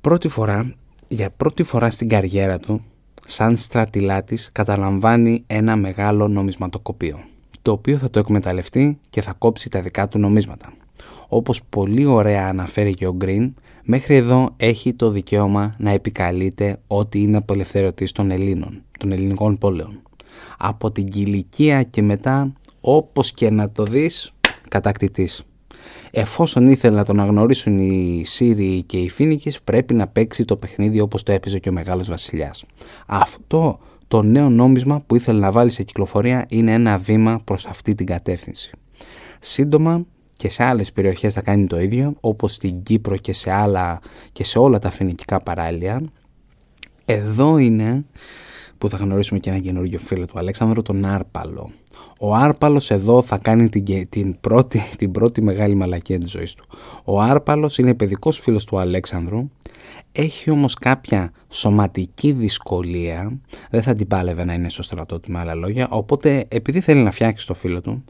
Πρώτη 0.00 0.28
φορά, 0.28 0.74
για 1.08 1.30
πρώτη 1.30 1.62
φορά 1.62 1.90
στην 1.90 2.08
καριέρα 2.08 2.58
του, 2.58 2.84
σαν 3.24 3.56
στρατηλάτης 3.56 4.52
καταλαμβάνει 4.52 5.44
ένα 5.46 5.76
μεγάλο 5.76 6.28
νομισματοκοπείο, 6.28 7.20
το 7.62 7.72
οποίο 7.72 7.98
θα 7.98 8.10
το 8.10 8.18
εκμεταλλευτεί 8.18 8.98
και 9.10 9.22
θα 9.22 9.32
κόψει 9.38 9.68
τα 9.68 9.80
δικά 9.80 10.08
του 10.08 10.18
νομίσματα. 10.18 10.72
Όπως 11.34 11.60
πολύ 11.68 12.04
ωραία 12.04 12.48
αναφέρει 12.48 12.94
και 12.94 13.06
ο 13.06 13.14
Γκριν, 13.14 13.54
μέχρι 13.82 14.16
εδώ 14.16 14.48
έχει 14.56 14.94
το 14.94 15.10
δικαίωμα 15.10 15.74
να 15.78 15.90
επικαλείται 15.90 16.76
ό,τι 16.86 17.22
είναι 17.22 17.36
απελευθερωτής 17.36 18.12
των 18.12 18.30
Ελλήνων, 18.30 18.82
των 18.98 19.12
ελληνικών 19.12 19.58
πόλεων. 19.58 20.02
Από 20.58 20.90
την 20.90 21.06
Κιλικία 21.06 21.82
και 21.82 22.02
μετά, 22.02 22.52
όπως 22.80 23.32
και 23.32 23.50
να 23.50 23.70
το 23.72 23.84
δεις, 23.84 24.32
κατακτητής. 24.68 25.42
Εφόσον 26.10 26.66
ήθελε 26.66 26.96
να 26.96 27.04
τον 27.04 27.20
αγνωρίσουν 27.20 27.78
οι 27.78 28.22
Σύριοι 28.24 28.82
και 28.82 28.96
οι 28.96 29.08
Φίνικες, 29.08 29.62
πρέπει 29.62 29.94
να 29.94 30.06
παίξει 30.06 30.44
το 30.44 30.56
παιχνίδι 30.56 31.00
όπως 31.00 31.22
το 31.22 31.32
έπαιζε 31.32 31.58
και 31.58 31.68
ο 31.68 31.72
Μεγάλος 31.72 32.08
Βασιλιάς. 32.08 32.64
Αυτό 33.06 33.78
το 34.08 34.22
νέο 34.22 34.48
νόμισμα 34.48 35.00
που 35.06 35.16
ήθελε 35.16 35.38
να 35.38 35.50
βάλει 35.50 35.70
σε 35.70 35.82
κυκλοφορία 35.82 36.46
είναι 36.48 36.72
ένα 36.72 36.96
βήμα 36.96 37.40
προς 37.44 37.66
αυτή 37.66 37.94
την 37.94 38.06
κατεύθυνση. 38.06 38.70
Σύντομα 39.40 40.06
και 40.42 40.48
σε 40.48 40.64
άλλες 40.64 40.92
περιοχές 40.92 41.34
θα 41.34 41.40
κάνει 41.40 41.66
το 41.66 41.80
ίδιο, 41.80 42.14
όπως 42.20 42.54
στην 42.54 42.82
Κύπρο 42.82 43.16
και 43.16 43.32
σε, 43.32 43.50
άλλα, 43.50 44.00
και 44.32 44.44
σε 44.44 44.58
όλα 44.58 44.78
τα 44.78 44.90
φοινικικά 44.90 45.38
παράλια. 45.42 46.02
Εδώ 47.04 47.58
είναι 47.58 48.04
που 48.78 48.88
θα 48.88 48.96
γνωρίσουμε 48.96 49.38
και 49.38 49.50
ένα 49.50 49.58
καινούργιο 49.58 49.98
φίλο 49.98 50.24
του 50.24 50.38
Αλέξανδρου, 50.38 50.82
τον 50.82 51.04
Άρπαλο. 51.04 51.70
Ο 52.20 52.34
Άρπαλος 52.34 52.90
εδώ 52.90 53.22
θα 53.22 53.38
κάνει 53.38 53.68
την, 53.68 54.08
την, 54.08 54.40
πρώτη, 54.40 54.82
την 54.98 55.10
πρώτη 55.10 55.42
μεγάλη 55.42 55.74
μαλακία 55.74 56.18
της 56.18 56.30
ζωής 56.30 56.54
του. 56.54 56.64
Ο 57.04 57.20
Άρπαλος 57.20 57.78
είναι 57.78 57.94
παιδικός 57.94 58.38
φίλος 58.38 58.64
του 58.64 58.78
Αλέξανδρου, 58.78 59.50
έχει 60.12 60.50
όμως 60.50 60.74
κάποια 60.74 61.32
σωματική 61.48 62.32
δυσκολία, 62.32 63.40
δεν 63.70 63.82
θα 63.82 63.94
την 63.94 64.06
πάλευε 64.06 64.44
να 64.44 64.52
είναι 64.52 64.68
στο 64.68 64.82
στρατό 64.82 65.20
του 65.20 65.30
με 65.30 65.38
άλλα 65.38 65.54
λόγια, 65.54 65.88
οπότε 65.90 66.44
επειδή 66.48 66.80
θέλει 66.80 67.02
να 67.02 67.10
φτιάξει 67.10 67.46
το 67.46 67.54
φίλο 67.54 67.80
του, 67.80 68.04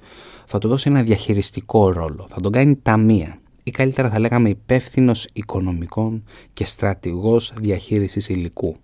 θα 0.52 0.58
του 0.58 0.68
δώσει 0.68 0.90
ένα 0.90 1.02
διαχειριστικό 1.02 1.90
ρόλο, 1.90 2.26
θα 2.28 2.40
τον 2.40 2.52
κάνει 2.52 2.76
ταμεία 2.76 3.38
ή 3.62 3.70
καλύτερα 3.70 4.10
θα 4.10 4.18
λέγαμε 4.18 4.48
υπεύθυνος 4.48 5.28
οικονομικών 5.32 6.24
και 6.52 6.64
στρατηγός 6.64 7.52
διαχείρισης 7.60 8.28
υλικού. 8.28 8.76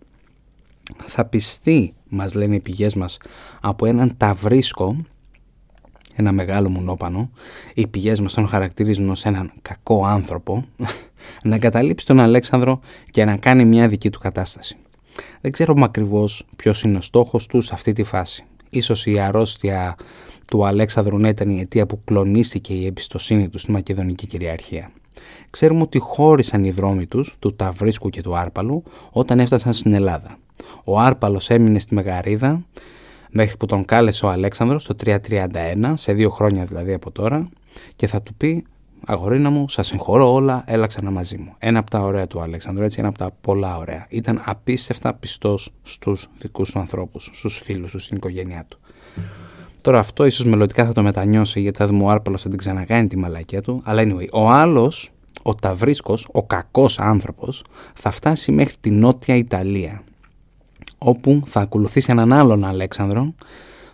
Θα 1.07 1.25
πιστεί, 1.25 1.95
μας 2.09 2.35
λένε 2.35 2.55
οι 2.55 2.61
πηγές 2.61 2.95
μας, 2.95 3.19
από 3.61 3.87
έναν 3.87 4.15
ταυρίσκο, 4.17 4.97
ένα 6.17 6.33
μεγάλο 6.33 6.69
μουνόπανο, 6.69 7.31
οι 7.75 7.87
πηγές 7.87 8.21
μας 8.21 8.35
τον 8.35 8.49
χαρακτηρίζουν 8.49 9.11
ως 9.11 9.25
έναν 9.25 9.53
κακό 9.63 10.05
άνθρωπο, 10.07 10.65
να 11.43 11.55
εγκαταλείψει 11.55 12.07
τον 12.07 12.21
Αλέξανδρο 12.21 12.81
και 13.11 13.25
να 13.25 13.37
κάνει 13.37 13.65
μια 13.65 13.89
δική 13.89 14.11
του 14.11 14.19
κατάσταση. 14.19 14.77
Δεν 15.41 15.53
ξέρουμε 15.53 15.85
ακριβώς 15.85 16.47
ποιος 16.57 16.83
είναι 16.83 16.97
ο 16.97 17.01
στόχος 17.01 17.47
του 17.47 17.61
σε 17.61 17.75
αυτή 17.75 17.93
τη 17.93 18.03
φάση. 18.03 18.45
Ίσως 18.71 19.07
η 19.07 19.19
αρρώστια 19.19 19.97
του 20.51 20.67
Αλέξανδρου 20.67 21.19
να 21.19 21.29
ήταν 21.29 21.51
η 21.51 21.61
αιτία 21.61 21.87
που 21.87 22.01
κλονίστηκε 22.05 22.75
η 22.75 22.87
εμπιστοσύνη 22.87 23.49
του 23.49 23.59
στη 23.59 23.71
Μακεδονική 23.71 24.27
κυριαρχία. 24.27 24.91
Ξέρουμε 25.51 25.83
ότι 25.83 25.99
χώρισαν 25.99 26.65
οι 26.65 26.71
δρόμοι 26.71 27.07
τους, 27.07 27.37
του 27.39 27.55
Ταυρίσκου 27.57 28.09
και 28.09 28.23
του 28.23 28.37
Άρπαλου, 28.37 28.83
όταν 29.11 29.41
έφτασαν 29.41 29.73
στην 29.73 29.93
Ελλάδα. 29.93 30.39
Ο 30.85 30.99
Άρπαλος 30.99 31.51
έμεινε 31.51 31.79
στη 31.79 31.95
Μεγαρίδα 31.95 32.65
μέχρι 33.31 33.57
που 33.57 33.67
τον 33.67 33.85
κάλεσε 33.85 34.27
ο 34.27 34.29
Αλέξανδρος 34.29 34.85
το 34.85 34.95
331, 35.05 35.93
σε 35.95 36.13
δύο 36.13 36.31
χρόνια 36.31 36.65
δηλαδή 36.65 36.93
από 36.93 37.11
τώρα, 37.11 37.49
και 37.97 38.07
θα 38.07 38.23
του 38.23 38.35
πει 38.35 38.65
Αγορίνα 39.07 39.51
μου, 39.51 39.69
σας 39.69 39.87
συγχωρώ 39.87 40.33
όλα, 40.33 40.65
έλα 40.67 40.87
ξανά 40.87 41.11
μαζί 41.11 41.37
μου. 41.39 41.55
Ένα 41.59 41.79
από 41.79 41.91
τα 41.91 42.01
ωραία 42.01 42.27
του 42.27 42.41
Αλέξανδρου, 42.41 42.85
έτσι, 42.85 42.99
ένα 42.99 43.09
από 43.09 43.19
τα 43.19 43.31
πολλά 43.41 43.77
ωραία. 43.77 44.07
Ήταν 44.09 44.43
απίστευτα 44.45 45.15
πιστός 45.15 45.71
στους 45.83 46.29
δικούς 46.39 46.71
του 46.71 46.79
ανθρώπους, 46.79 47.31
στους 47.33 47.59
φίλους 47.59 47.91
του, 47.91 47.99
στην 47.99 48.17
οικογένειά 48.17 48.65
του. 48.69 48.79
Τώρα 49.89 50.01
αυτό 50.01 50.25
ίσως 50.25 50.45
μελλοντικά 50.45 50.87
θα 50.87 50.93
το 50.93 51.03
μετανιώσει 51.03 51.61
γιατί 51.61 51.79
θα 51.79 51.87
δούμε 51.87 52.05
ο 52.05 52.09
Άρπαλος 52.09 52.43
θα 52.43 52.49
την 52.49 52.59
ξανακάνει 52.59 53.07
τη 53.07 53.17
μαλακία 53.17 53.63
του. 53.63 53.83
Αλλά 53.85 54.03
anyway, 54.05 54.27
ο 54.33 54.49
άλλος, 54.49 55.11
ο 55.43 55.55
Ταβρίσκος, 55.55 56.29
ο 56.33 56.43
κακός 56.43 56.99
άνθρωπος, 56.99 57.65
θα 57.95 58.11
φτάσει 58.11 58.53
μέχρι 58.53 58.75
τη 58.81 58.91
νότια 58.91 59.35
Ιταλία. 59.35 60.03
Όπου 60.99 61.43
θα 61.47 61.61
ακολουθήσει 61.61 62.11
έναν 62.11 62.33
άλλον 62.33 62.65
Αλέξανδρο, 62.65 63.35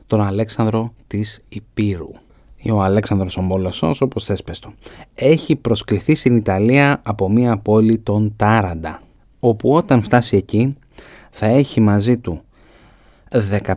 τον 0.07 0.21
Αλέξανδρο 0.23 0.93
της 1.07 1.41
Υπήρου 1.49 2.11
ή 2.57 2.71
ο 2.71 2.83
Αλέξανδρος 2.83 3.37
ο 3.37 3.43
Μόλοσος, 3.43 4.01
όπως 4.01 4.25
θες 4.25 4.43
πες 4.43 4.59
το. 4.59 4.73
Έχει 5.15 5.57
προσκληθεί 5.57 6.15
στην 6.15 6.37
Ιταλία 6.37 7.01
από 7.05 7.31
μια 7.31 7.57
πόλη 7.57 7.99
των 7.99 8.33
Τάραντα, 8.37 9.03
όπου 9.41 9.75
όταν 9.75 10.03
φτάσει 10.03 10.37
εκεί 10.37 10.77
θα 11.31 11.47
έχει 11.47 11.81
μαζί 11.81 12.17
του 12.17 12.43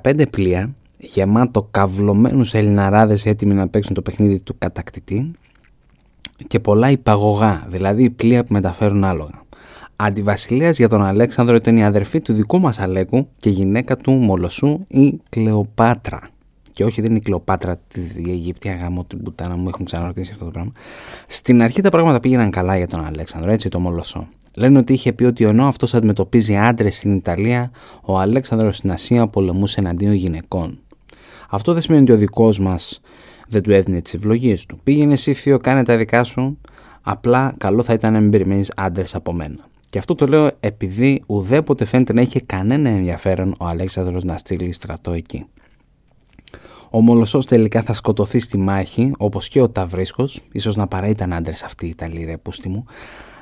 15 0.04 0.30
πλοία 0.30 0.76
γεμάτο 0.98 1.68
καυλωμένους 1.72 2.54
ελληναράδες 2.54 3.26
έτοιμοι 3.26 3.54
να 3.54 3.68
παίξουν 3.68 3.94
το 3.94 4.02
παιχνίδι 4.02 4.42
του 4.42 4.56
κατακτητή 4.58 5.32
και 6.48 6.60
πολλά 6.60 6.90
υπαγωγά, 6.90 7.66
δηλαδή 7.70 8.10
πλοία 8.10 8.44
που 8.44 8.54
μεταφέρουν 8.54 9.04
άλογα. 9.04 9.46
Αντιβασιλέας 9.96 10.78
για 10.78 10.90
τον 10.90 11.04
Αλέξανδρο 11.04 11.56
ήταν 11.56 11.78
η 11.78 11.86
αδερφή 11.86 12.22
του 12.22 12.34
δικού 12.34 12.60
μας 12.60 12.80
Αλέκου 12.80 13.28
και 13.38 13.50
γυναίκα 13.50 13.98
του 13.98 14.12
Μολοσσού 14.12 14.86
η 14.88 15.20
Κλεοπάτρα. 15.30 16.30
Και 16.74 16.84
όχι, 16.84 17.02
δεν 17.02 17.10
είναι 17.10 17.20
η 17.20 17.22
Κλεοπάτρα 17.22 17.80
τη 17.88 18.02
Αιγύπτια 18.32 18.76
γάμο 18.76 19.04
την 19.04 19.24
πουτάνα 19.24 19.56
μου, 19.56 19.68
έχουν 19.68 19.86
ξαναρωτήσει 19.86 20.32
αυτό 20.32 20.46
το 20.46 20.52
πράγμα. 20.52 20.72
Στην 21.28 21.62
αρχή 21.62 21.82
τα 21.82 21.90
πράγματα 21.90 22.20
πήγαιναν 22.20 22.52
καλά 22.52 22.78
για 22.78 22.88
τον 22.88 23.06
Αλέξανδρο, 23.06 23.52
έτσι 23.52 23.70
το 23.70 23.80
Μολοσσό. 23.80 24.28
Λένε 24.56 24.78
ότι 24.78 24.94
είχε 24.94 25.14
πει 25.14 25.24
ότι 25.24 25.46
ενώ 25.46 25.68
αυτός 25.68 25.94
αντιμετωπίζει 25.94 26.58
άντρες 26.58 26.98
στην 26.98 27.16
Ιταλία, 27.16 27.72
ο 28.02 28.20
Αλέξανδρος 28.20 28.78
στην 28.78 28.92
Ασία 28.92 29.28
πολεμούσε 29.28 29.80
εναντίον 29.80 30.14
γυναικών. 30.14 30.80
Αυτό 31.50 31.74
δεν 31.74 31.82
σημαίνει 31.82 32.04
ότι 32.04 32.12
ο 32.12 32.18
δικός 32.18 32.60
μας 32.60 33.02
δεν 33.48 33.62
του 33.62 33.72
έδινε 33.72 34.02
τις 34.02 34.14
ευλογίες 34.14 34.66
του. 34.66 34.80
Πήγαινε 34.84 35.14
εσύ, 35.14 35.34
θείο, 35.34 35.58
κάνε 35.58 35.84
τα 35.84 35.98
δικά 35.98 36.24
σου. 36.24 36.58
Απλά 37.02 37.54
καλό 37.58 37.84
θα 37.84 37.94
ήταν 37.94 38.14
να 38.14 38.20
μην 38.20 38.30
περιμένεις 38.30 38.72
άντρες 38.76 39.16
από 39.16 39.34
μένα. 39.34 39.68
Και 39.90 39.98
αυτό 39.98 40.16
το 40.16 40.28
λέω 40.28 40.50
επειδή 40.60 41.24
ουδέποτε 41.28 41.86
φαίνεται 41.86 42.14
να 42.14 42.22
είχε 42.22 42.40
κανένα 42.46 42.90
ενδιαφέρον 42.90 43.56
ο 43.60 43.66
Αλέξανδρος 43.66 44.24
να 44.24 44.38
στείλει 44.38 44.72
στρατό 44.72 45.12
εκεί. 45.12 45.46
Ο 46.90 47.02
Μολοσσός 47.02 47.46
τελικά 47.46 47.82
θα 47.82 47.94
σκοτωθεί 47.94 48.40
στη 48.40 48.58
μάχη, 48.58 49.12
όπως 49.18 49.48
και 49.48 49.62
ο 49.62 49.70
Ταβρίσκος, 49.70 50.42
ίσως 50.52 50.76
να 50.76 50.88
παρά 50.88 51.08
ήταν 51.08 51.34
άντρες 51.34 51.64
αυτοί 51.64 51.86
οι 51.86 51.90
Ιταλοί 51.90 52.24
ρε 52.24 52.38
πούστη 52.38 52.70
μου. 52.70 52.86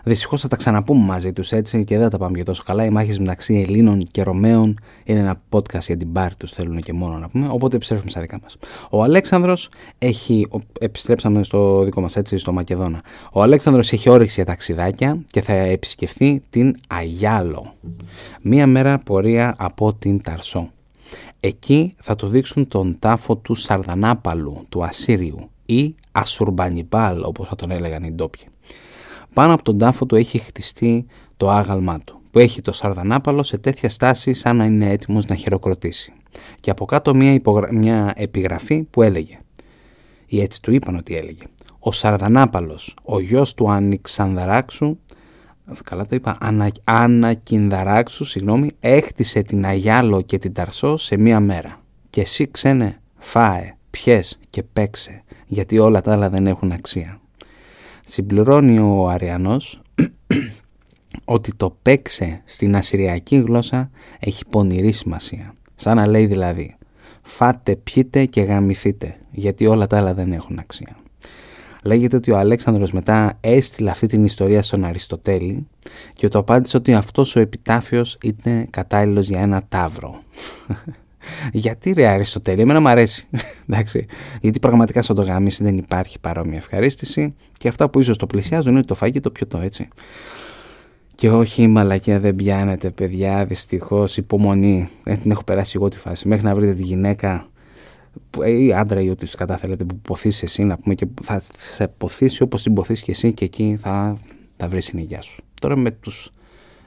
Δυστυχώς 0.08 0.42
θα 0.42 0.48
τα 0.48 0.56
ξαναπούμε 0.56 1.06
μαζί 1.06 1.34
τους 1.34 1.52
έτσι 1.52 1.84
και 1.84 1.96
δεν 1.96 2.04
θα 2.04 2.10
τα 2.10 2.18
πάμε 2.18 2.36
για 2.36 2.46
τόσο 2.46 2.64
καλά. 2.66 2.86
Οι 2.86 2.90
μάχες 2.90 3.20
μεταξύ 3.20 3.64
Ελλήνων 3.68 4.08
και 4.12 4.24
Ρωμαίων 4.24 4.78
είναι 5.04 5.20
ένα 5.20 5.42
podcast 5.50 5.80
για 5.80 5.96
την 5.96 6.12
πάρη 6.12 6.36
τους 6.36 6.52
θέλουν 6.52 6.82
και 6.82 6.94
μόνο 6.94 7.18
να 7.18 7.30
πούμε, 7.30 7.48
οπότε 7.52 7.76
επιστρέφουμε 7.76 8.10
στα 8.10 8.22
δικά 8.22 8.40
μας. 8.42 8.58
Ο 8.90 9.04
Αλέξανδρος 9.04 9.70
έχει, 9.98 10.48
επιστρέψαμε 10.80 11.44
στο 11.44 11.84
δικό 11.84 12.02
μας 12.02 12.16
έτσι, 12.16 12.38
στο 12.38 12.54
Μακεδόνα. 12.54 13.02
Ο 13.32 13.42
Αλέξανδρος 13.42 13.92
έχει 13.92 14.10
όρεξη 14.10 14.34
για 14.36 14.46
ταξιδάκια 14.46 15.18
και 15.28 15.42
θα 15.42 15.54
επισκεφθεί 15.54 16.42
την 16.50 16.76
Αγιάλο. 16.88 17.74
Μία 18.42 18.68
μέρα 18.68 18.98
πορεία 18.98 19.56
από 19.58 19.94
την 19.94 20.22
Ταρσό. 20.22 20.70
Εκεί 21.40 21.96
θα 21.98 22.16
του 22.16 22.28
δείξουν 22.28 22.68
τον 22.68 22.96
τάφο 23.00 23.36
του 23.36 23.56
Σαρδανάπαλου, 23.56 24.66
του 24.70 24.84
Ασσύριου 24.84 25.50
ή 25.66 25.96
Ασουρμπανιπάλ 26.12 27.24
όπως 27.24 27.48
θα 27.48 27.56
τον 27.56 27.72
έλεγαν 27.72 28.04
οι 28.04 28.12
ντόπιοι. 28.12 28.44
Πάνω 29.36 29.54
από 29.54 29.64
τον 29.64 29.78
τάφο 29.78 30.06
του 30.06 30.16
έχει 30.16 30.38
χτιστεί 30.38 31.06
το 31.38 31.50
άγαλμά 31.50 32.00
του, 32.00 32.22
που 32.32 32.40
έχει 32.40 32.62
το 32.62 32.72
Σαρδανάπαλο 32.72 33.44
σε 33.44 33.58
τέτοια 33.58 33.90
στάση 33.90 34.34
σαν 34.34 34.56
να 34.56 34.66
είναι 34.66 34.90
έτοιμος 34.90 35.26
να 35.26 35.36
χειροκροτήσει. 35.36 36.14
Και 36.60 36.72
από 36.72 36.86
κάτω 36.86 37.16
μια, 37.16 37.42
μια 37.72 38.14
επιγραφή 38.16 38.84
που 38.84 39.02
έλεγε, 39.02 39.38
ή 40.26 40.42
έτσι 40.42 40.62
του 40.62 40.72
είπαν 40.72 40.96
ότι 40.96 41.16
έλεγε, 41.16 41.44
«Ο 41.80 41.92
Σαρδανάπαλος, 41.92 42.96
ο 43.04 43.20
γιος 43.20 43.54
του 43.54 43.72
Ανοιξανδράξου, 43.72 44.98
καλά 45.84 46.06
το 46.06 46.16
είπα, 46.16 46.38
ανα, 46.40 46.72
ανακινδαράξου, 46.84 48.24
συγγνώμη, 48.24 48.70
έχτισε 48.80 49.42
την 49.42 49.66
Αγιάλο 49.66 50.22
και 50.22 50.38
την 50.38 50.54
Ταρσό 50.54 50.98
σε 50.98 51.18
μία 51.18 51.40
μέρα. 51.40 51.82
Και 52.10 52.22
εσύ 52.22 52.52
ξένε, 52.52 53.02
φάε, 53.18 53.76
πιες 53.90 54.40
και 54.50 54.64
παίξε, 54.64 55.24
γιατί 55.48 55.80
όλα 55.80 56.02
τα 56.02 56.12
άλλα 56.12 56.30
δεν 56.30 56.48
έχουν 56.48 56.72
αξία. 56.72 57.20
Συμπληρώνει 58.06 58.80
ο 58.80 59.08
Αριανός 59.08 59.82
ότι 61.26 61.56
το 61.56 61.78
παίξε 61.82 62.42
στην 62.46 62.76
ασυριακή 62.76 63.38
γλώσσα 63.38 63.90
έχει 64.20 64.46
πονηρή 64.50 64.92
σημασία. 64.92 65.54
Σαν 65.76 65.96
να 65.96 66.08
λέει 66.08 66.26
δηλαδή, 66.26 66.76
φάτε, 67.22 67.76
πιείτε 67.76 68.26
και 68.26 68.42
γαμηθείτε, 68.42 69.18
γιατί 69.32 69.66
όλα 69.66 69.88
τα 69.88 69.98
άλλα 69.98 70.14
δεν 70.14 70.32
έχουν 70.32 70.60
αξία. 70.60 70.98
Λέγεται 71.84 72.16
ότι 72.16 72.32
ο 72.32 72.38
Αλέξανδρος 72.38 72.92
μετά 72.92 73.38
έστειλε 73.42 73.90
αυτή 73.90 74.08
την 74.08 74.24
ιστορία 74.24 74.64
στον 74.64 74.86
Αριστοτέλη 74.86 75.68
και 76.14 76.28
το 76.28 76.40
απάντησε 76.40 76.78
ότι 76.78 76.94
αυτός 76.94 77.36
ο 77.36 77.40
επιτάφιος 77.40 78.18
ήταν 78.22 78.70
κατάλληλος 78.70 79.28
για 79.28 79.40
ένα 79.40 79.62
τάβρο. 79.70 80.24
Γιατί 81.52 81.92
ρε 81.92 82.08
Αριστοτέλη, 82.08 82.62
εμένα 82.62 82.80
μου 82.80 82.88
αρέσει. 82.88 83.28
Εντάξει. 83.70 84.06
Γιατί 84.42 84.60
πραγματικά 84.60 85.02
σαν 85.02 85.16
το 85.16 85.22
γάμιση 85.22 85.64
δεν 85.64 85.78
υπάρχει 85.78 86.20
παρόμοια 86.20 86.58
ευχαρίστηση 86.58 87.36
και 87.58 87.68
αυτά 87.68 87.90
που 87.90 88.00
ίσως 88.00 88.18
το 88.18 88.28
πλησιάζουν 88.28 88.74
είναι 88.74 88.84
το 88.84 88.96
φαγητό 88.96 89.32
το 89.48 89.58
έτσι. 89.58 89.88
Και 91.16 91.30
όχι 91.30 91.62
η 91.62 91.68
μαλακία 91.68 92.20
δεν 92.20 92.36
πιάνετε 92.36 92.90
παιδιά, 92.90 93.46
δυστυχώς 93.46 94.18
υπομονή. 94.18 94.90
Δεν 95.04 95.22
την 95.22 95.32
έχω 95.32 95.44
περάσει 95.44 95.72
εγώ 95.76 95.88
τη 95.88 95.98
φάση. 95.98 96.28
Μέχρι 96.28 96.46
να 96.46 96.56
βρείτε 96.56 96.74
τη 96.74 96.84
γυναίκα 96.84 97.50
ή 98.46 98.74
άντρα 98.74 99.02
ή 99.02 99.10
ό,τι 99.10 99.38
κατά 99.38 99.58
θέλετε 99.58 99.84
που 99.84 100.00
ποθήσει 100.00 100.44
εσύ 100.44 100.64
να 100.64 100.78
πούμε 100.78 100.96
και 100.96 101.08
θα 101.22 101.42
σε 101.58 101.88
ποθήσει 101.88 102.44
όπως 102.44 102.64
την 102.64 102.74
ποθείς 102.74 103.02
και 103.02 103.12
εσύ 103.12 103.34
και 103.34 103.46
εκεί 103.46 103.78
θα, 103.82 104.18
θα 104.58 104.68
βρεις 104.68 104.86
συνεχεία 104.86 105.22
σου. 105.22 105.44
Τώρα 105.62 105.76
με 105.76 105.92
τους, 105.92 106.32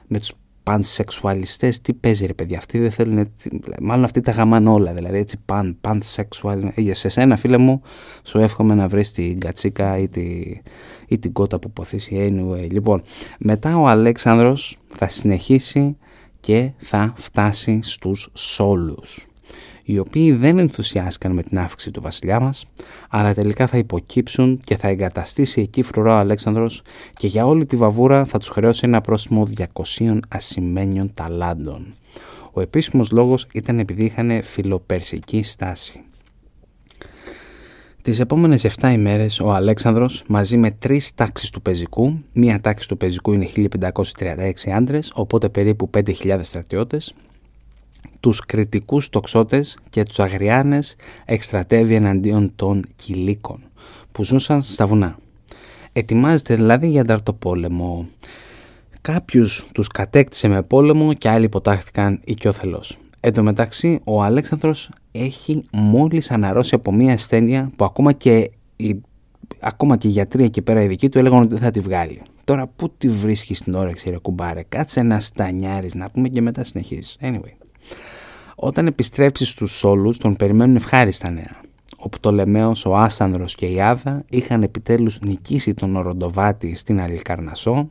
με 0.07 0.19
τους 0.19 0.33
πανσεξουαλιστές 0.69 1.81
τι 1.81 1.93
παίζει 1.93 2.25
ρε 2.25 2.33
παιδιά 2.33 2.57
αυτοί 2.57 2.79
δεν 2.79 2.91
θέλουν 2.91 3.17
έτσι, 3.17 3.59
μάλλον 3.81 4.03
αυτοί 4.03 4.21
τα 4.21 4.31
γαμάνε 4.31 4.69
όλα 4.69 4.93
δηλαδή 4.93 5.17
έτσι 5.17 5.37
παν, 5.45 5.77
πανσεξουαλ 5.81 6.63
ε, 6.63 6.81
για 6.81 6.93
σε 6.93 7.09
σένα 7.09 7.35
φίλε 7.35 7.57
μου 7.57 7.81
σου 8.23 8.39
εύχομαι 8.39 8.73
να 8.73 8.87
βρεις 8.87 9.11
την 9.11 9.39
κατσίκα 9.39 9.97
ή, 9.97 10.07
τη, 10.07 10.21
ή 11.07 11.19
την 11.19 11.33
κότα 11.33 11.59
που 11.59 11.71
ποθήσει 11.71 12.33
anyway. 12.33 12.71
Λοιπόν 12.71 13.01
μετά 13.39 13.77
ο 13.77 13.87
Αλέξανδρος 13.87 14.77
θα 14.87 15.07
συνεχίσει 15.07 15.97
και 16.39 16.71
θα 16.77 17.13
φτάσει 17.15 17.79
στους 17.81 18.29
Σόλους 18.33 19.28
οι 19.91 19.99
οποίοι 19.99 20.31
δεν 20.31 20.57
ενθουσιάστηκαν 20.57 21.31
με 21.31 21.43
την 21.43 21.59
αύξηση 21.59 21.91
του 21.91 22.01
βασιλιά 22.01 22.39
μας, 22.39 22.65
αλλά 23.09 23.33
τελικά 23.33 23.67
θα 23.67 23.77
υποκύψουν 23.77 24.59
και 24.63 24.77
θα 24.77 24.87
εγκαταστήσει 24.87 25.61
εκεί 25.61 25.81
φρουρό 25.81 26.11
ο 26.11 26.17
Αλέξανδρος 26.17 26.81
και 27.13 27.27
για 27.27 27.45
όλη 27.45 27.65
τη 27.65 27.75
βαβούρα 27.75 28.25
θα 28.25 28.37
τους 28.37 28.47
χρεώσει 28.47 28.81
ένα 28.83 29.01
πρόσημο 29.01 29.47
200 29.97 30.19
ασημένιων 30.29 31.11
ταλάντων. 31.13 31.93
Ο 32.51 32.61
επίσημος 32.61 33.11
λόγος 33.11 33.47
ήταν 33.53 33.79
επειδή 33.79 34.05
είχαν 34.05 34.43
φιλοπερσική 34.43 35.43
στάση. 35.43 36.01
Τις 38.01 38.19
επόμενες 38.19 38.65
7 38.79 38.91
ημέρες 38.91 39.39
ο 39.39 39.51
Αλέξανδρος 39.51 40.23
μαζί 40.27 40.57
με 40.57 40.71
τρεις 40.71 41.13
τάξεις 41.15 41.49
του 41.49 41.61
πεζικού, 41.61 42.23
μία 42.33 42.61
τάξη 42.61 42.87
του 42.87 42.97
πεζικού 42.97 43.33
είναι 43.33 43.45
1536 43.45 44.71
άντρες, 44.73 45.11
οπότε 45.15 45.49
περίπου 45.49 45.89
5.000 45.89 46.39
στρατιώτες, 46.41 47.13
τους 48.19 48.39
κριτικούς 48.39 49.09
τοξότες 49.09 49.77
και 49.89 50.03
τους 50.03 50.19
αγριάνες 50.19 50.95
εκστρατεύει 51.25 51.95
εναντίον 51.95 52.51
των 52.55 52.85
κυλίκων 52.95 53.63
που 54.11 54.23
ζούσαν 54.23 54.61
στα 54.61 54.85
βουνά. 54.85 55.17
Ετοιμάζεται 55.93 56.55
δηλαδή 56.55 56.87
για 56.87 57.01
ανταρτοπόλεμο. 57.01 58.07
Κάποιους 59.01 59.67
τους 59.71 59.87
κατέκτησε 59.87 60.47
με 60.47 60.63
πόλεμο 60.63 61.13
και 61.13 61.29
άλλοι 61.29 61.45
υποτάχθηκαν 61.45 62.19
οικειοθελώς. 62.23 62.97
Εν 63.19 63.33
τω 63.33 63.43
μεταξύ 63.43 63.99
ο 64.03 64.23
Αλέξανδρος 64.23 64.89
έχει 65.11 65.63
μόλις 65.71 66.31
αναρρώσει 66.31 66.75
από 66.75 66.91
μια 66.91 67.13
ασθένεια 67.13 67.71
που 67.75 67.85
ακόμα 67.85 68.11
και 68.11 68.51
οι, 68.75 69.01
ακόμα 69.59 69.97
και 69.97 70.07
οι 70.07 70.11
γιατροί 70.11 70.43
εκεί 70.43 70.61
πέρα 70.61 70.83
οι 70.83 70.87
δικοί 70.87 71.09
του 71.09 71.17
έλεγαν 71.17 71.39
ότι 71.39 71.47
δεν 71.47 71.57
θα 71.57 71.71
τη 71.71 71.79
βγάλει. 71.79 72.21
Τώρα 72.43 72.67
πού 72.67 72.93
τη 72.97 73.09
βρίσκεις 73.09 73.57
στην 73.57 73.73
όρεξη 73.73 74.09
ρε 74.09 74.17
κουμπάρε, 74.17 74.63
κάτσε 74.69 75.01
να 75.01 75.19
στανιάρεις 75.19 75.93
να 75.93 76.09
πούμε 76.09 76.27
και 76.27 76.41
μετά 76.41 76.63
συνεχίζεις. 76.63 77.17
Anyway. 77.21 77.68
Όταν 78.61 78.87
επιστρέψεις 78.87 79.49
στους 79.49 79.77
Σόλους 79.77 80.17
τον 80.17 80.35
περιμένουν 80.35 80.75
ευχάριστα 80.75 81.29
νέα. 81.29 81.61
Ο 81.97 82.09
Πτολεμαίος, 82.09 82.85
ο 82.85 82.95
Άσανδρος 82.95 83.55
και 83.55 83.65
η 83.65 83.81
Άδα 83.81 84.23
είχαν 84.29 84.63
επιτέλους 84.63 85.19
νικήσει 85.19 85.73
τον 85.73 85.95
Οροντοβάτη 85.95 86.75
στην 86.75 87.01
Αλικαρνασό, 87.01 87.89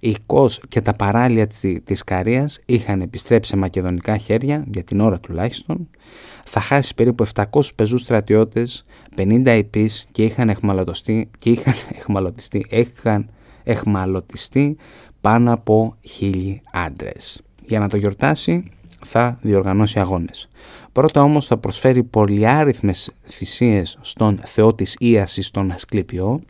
η 0.00 0.14
Κος 0.26 0.60
και 0.68 0.80
τα 0.80 0.92
παράλια 0.92 1.46
της 1.84 2.04
Καρίας 2.04 2.60
είχαν 2.66 3.00
επιστρέψει 3.00 3.50
σε 3.50 3.56
μακεδονικά 3.56 4.16
χέρια, 4.16 4.64
για 4.72 4.82
την 4.82 5.00
ώρα 5.00 5.20
τουλάχιστον, 5.20 5.88
θα 6.44 6.60
χάσει 6.60 6.94
περίπου 6.94 7.26
700 7.34 7.44
πεζούς 7.74 8.00
στρατιώτες, 8.00 8.84
50 9.16 9.56
υπείς 9.56 10.06
και 10.12 10.24
είχαν 10.24 10.48
εχμαλωτιστεί, 10.48 11.30
και 11.38 11.50
είχαν 11.50 11.74
εχμαλωτιστεί, 11.98 12.66
είχαν 12.70 13.30
εχμαλωτιστεί 13.62 14.76
πάνω 15.20 15.52
από 15.52 15.96
χίλιοι 16.02 16.62
άντρες. 16.72 17.42
Για 17.66 17.78
να 17.78 17.88
το 17.88 17.96
γιορτάσει 17.96 18.70
θα 19.04 19.38
διοργανώσει 19.42 20.00
αγώνες. 20.00 20.48
Πρώτα 20.92 21.22
όμως 21.22 21.46
θα 21.46 21.56
προσφέρει 21.56 22.02
πολυάριθμες 22.02 23.10
θυσίες 23.26 23.98
στον 24.00 24.40
θεό 24.44 24.74
της 24.74 24.96
Ίασης 24.98 25.50
τον 25.50 25.70
Ασκλήπιο, 25.70 26.40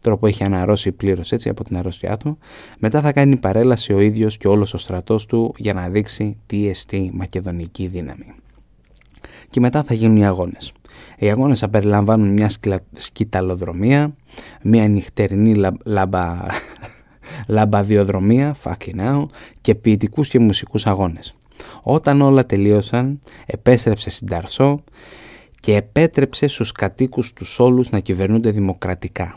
τώρα 0.00 0.16
που 0.16 0.26
έχει 0.26 0.44
αναρρώσει 0.44 0.92
πλήρως 0.92 1.32
έτσι 1.32 1.48
από 1.48 1.64
την 1.64 1.76
αρρώστιά 1.76 2.16
του. 2.16 2.38
Μετά 2.78 3.00
θα 3.00 3.12
κάνει 3.12 3.36
παρέλαση 3.36 3.92
ο 3.92 4.00
ίδιος 4.00 4.36
και 4.36 4.48
όλος 4.48 4.74
ο 4.74 4.78
στρατός 4.78 5.26
του 5.26 5.54
για 5.56 5.74
να 5.74 5.88
δείξει 5.88 6.36
τι 6.46 6.68
εστί 6.68 7.10
μακεδονική 7.14 7.86
δύναμη. 7.86 8.34
Και 9.48 9.60
μετά 9.60 9.82
θα 9.82 9.94
γίνουν 9.94 10.16
οι 10.16 10.26
αγώνες. 10.26 10.72
Οι 11.18 11.30
αγώνες 11.30 11.58
θα 11.58 11.68
περιλαμβάνουν 11.68 12.28
μια 12.28 12.50
σκηταλοδρομία, 12.92 14.14
μια 14.62 14.88
νυχτερινή 14.88 15.54
λαμπα... 15.84 16.36
λαμπαδιοδρομία, 17.46 18.56
fucking 18.64 18.96
now, 18.96 19.26
και 19.60 19.74
ποιητικούς 19.74 20.28
και 20.28 20.38
μουσικούς 20.38 20.86
αγώνες. 20.86 21.34
Όταν 21.82 22.20
όλα 22.20 22.46
τελείωσαν, 22.46 23.18
επέστρεψε 23.46 24.10
στην 24.10 24.28
Ταρσό 24.28 24.84
και 25.60 25.76
επέτρεψε 25.76 26.46
στους 26.48 26.72
κατοίκους 26.72 27.32
τους 27.32 27.58
όλους 27.58 27.90
να 27.90 27.98
κυβερνούνται 27.98 28.50
δημοκρατικά. 28.50 29.36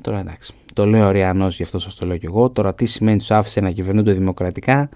Τώρα 0.00 0.18
εντάξει, 0.18 0.54
το 0.74 0.86
λέω 0.86 1.08
ο 1.08 1.46
γι' 1.48 1.62
αυτό 1.62 1.78
σας 1.78 1.94
το 1.94 2.06
λέω 2.06 2.16
και 2.16 2.26
εγώ. 2.26 2.50
Τώρα 2.50 2.74
τι 2.74 2.86
σημαίνει 2.86 3.18
τους 3.18 3.30
άφησε 3.30 3.60
να 3.60 3.70
κυβερνούνται 3.70 4.12
δημοκρατικά; 4.12 4.88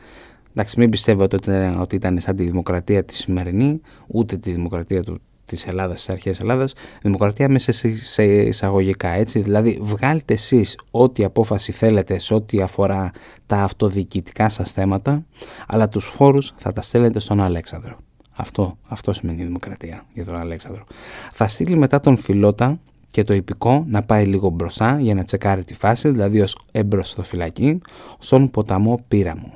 Εντάξει, 0.51 0.79
μην 0.81 0.91
πιστεύετε 0.91 1.37
ότι 1.37 1.51
ήταν, 1.51 1.81
ότι 1.81 1.97
ήταν 1.97 2.21
σαν 2.21 2.37
τη 2.37 2.45
δημοκρατία 2.45 3.05
της 3.05 3.17
σημερινή, 3.17 3.81
ούτε 4.07 4.37
τη 4.37 4.51
δημοκρατία 4.53 5.03
του 5.03 5.21
της 5.47 5.67
Ελλάδας, 5.67 5.97
της 5.97 6.09
αρχαίας 6.09 6.41
Ελλάδας, 6.41 6.73
δημοκρατία 7.03 7.49
μέσα 7.49 7.73
σε 8.03 8.25
εισαγωγικά, 8.25 9.09
έτσι. 9.09 9.41
Δηλαδή 9.41 9.79
βγάλτε 9.83 10.35
εσείς 10.35 10.79
ό,τι 10.91 11.25
απόφαση 11.25 11.73
θέλετε 11.73 12.19
σε 12.19 12.35
ό,τι 12.35 12.61
αφορά 12.61 13.11
τα 13.47 13.57
αυτοδιοικητικά 13.63 14.49
σας 14.49 14.73
θέματα, 14.73 15.25
αλλά 15.67 15.89
τους 15.89 16.05
φόρους 16.05 16.53
θα 16.57 16.73
τα 16.73 16.81
στέλνετε 16.81 17.19
στον 17.19 17.41
Αλέξανδρο. 17.41 17.97
Αυτό, 18.37 18.79
αυτό 18.89 19.13
σημαίνει 19.13 19.45
δημοκρατία 19.45 20.05
για 20.15 20.25
τον 20.25 20.37
Αλέξανδρο. 20.37 20.85
Θα 21.33 21.47
στείλει 21.47 21.77
μετά 21.77 22.01
τον 22.01 22.17
Φιλότα 22.17 22.79
και 23.11 23.25
το 23.25 23.35
υπηκό 23.35 23.85
να 23.89 24.03
πάει 24.03 24.25
λίγο 24.25 24.49
μπροστά 24.49 25.01
για 25.01 25.15
να 25.15 25.25
τσεκάρει 25.25 25.65
τη 25.65 25.75
φάση, 25.75 26.11
δηλαδή 26.11 26.41
ως 26.41 26.59
έμπρος 26.73 27.17
φυλακή, 27.23 27.81
στον 28.19 28.51
ποταμό 28.51 29.05
Πύραμο. 29.09 29.53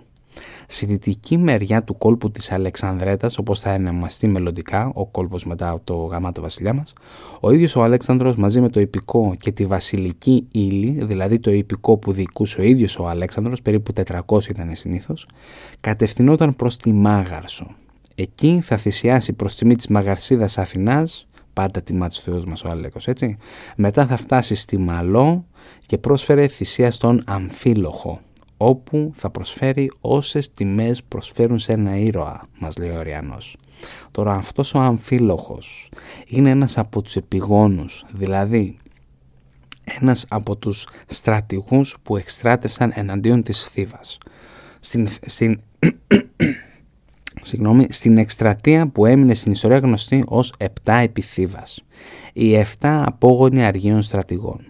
Στη 0.72 0.86
δυτική 0.86 1.38
μεριά 1.38 1.82
του 1.82 1.98
κόλπου 1.98 2.30
της 2.30 2.52
Αλεξανδρέτας, 2.52 3.38
όπως 3.38 3.60
θα 3.60 3.70
ενεμαστεί 3.70 4.26
μελλοντικά, 4.26 4.90
ο 4.94 5.06
κόλπος 5.06 5.44
μετά 5.44 5.80
το 5.84 5.94
γαμάτο 5.94 6.40
βασιλιά 6.40 6.74
μας, 6.74 6.92
ο 7.40 7.50
ίδιος 7.50 7.76
ο 7.76 7.82
Αλέξανδρος 7.82 8.36
μαζί 8.36 8.60
με 8.60 8.68
το 8.68 8.80
υπηκό 8.80 9.34
και 9.38 9.52
τη 9.52 9.66
βασιλική 9.66 10.46
ύλη, 10.52 11.04
δηλαδή 11.04 11.38
το 11.38 11.50
υπηκό 11.50 11.96
που 11.96 12.12
διοικούσε 12.12 12.60
ο 12.60 12.64
ίδιος 12.64 12.98
ο 12.98 13.08
Αλέξανδρος, 13.08 13.62
περίπου 13.62 13.92
400 14.26 14.48
ήταν 14.48 14.74
συνήθως, 14.74 15.26
κατευθυνόταν 15.80 16.56
προς 16.56 16.76
τη 16.76 16.92
Μάγαρσο. 16.92 17.66
Εκεί 18.14 18.60
θα 18.62 18.76
θυσιάσει 18.76 19.32
προς 19.32 19.56
τιμή 19.56 19.76
της 19.76 19.86
Μαγαρσίδας 19.86 20.58
Αθηνάς, 20.58 21.28
πάντα 21.52 21.82
τιμά 21.82 22.08
της 22.08 22.18
Θεός 22.18 22.44
μας 22.44 22.62
ο 22.62 22.68
Αλέκος, 22.70 23.06
έτσι. 23.06 23.36
Μετά 23.76 24.06
θα 24.06 24.16
φτάσει 24.16 24.54
στη 24.54 24.78
Μαλό 24.78 25.44
και 25.86 25.98
πρόσφερε 25.98 26.46
θυσία 26.46 26.90
στον 26.90 27.22
Αμφίλοχο, 27.26 28.20
όπου 28.62 29.10
θα 29.14 29.30
προσφέρει 29.30 29.90
όσες 30.00 30.52
τιμές 30.52 31.02
προσφέρουν 31.02 31.58
σε 31.58 31.72
ένα 31.72 31.96
ήρωα, 31.96 32.48
μας 32.58 32.76
λέει 32.76 32.90
ο 32.90 32.98
Αριανός. 32.98 33.56
Τώρα 34.10 34.34
αυτός 34.34 34.74
ο 34.74 34.78
αμφίλοχος 34.78 35.90
είναι 36.26 36.50
ένας 36.50 36.78
από 36.78 37.02
τους 37.02 37.16
επιγόνους, 37.16 38.04
δηλαδή 38.12 38.78
ένας 40.00 40.26
από 40.28 40.56
τους 40.56 40.88
στρατηγούς 41.06 41.96
που 42.02 42.16
εκστράτευσαν 42.16 42.92
εναντίον 42.94 43.42
της 43.42 43.64
Θήβας. 43.64 44.18
Στην, 44.80 45.08
στην, 45.26 45.60
συγγνώμη, 47.42 47.86
στην 47.90 48.18
εκστρατεία 48.18 48.88
που 48.88 49.06
έμεινε 49.06 49.34
στην 49.34 49.52
ιστορία 49.52 49.78
γνωστή 49.78 50.24
ως 50.26 50.52
7 50.58 50.64
επιθύβας. 51.02 51.84
Οι 52.32 52.56
7 52.56 53.02
απόγονοι 53.04 53.64
αργίων 53.64 54.02
στρατηγών. 54.02 54.69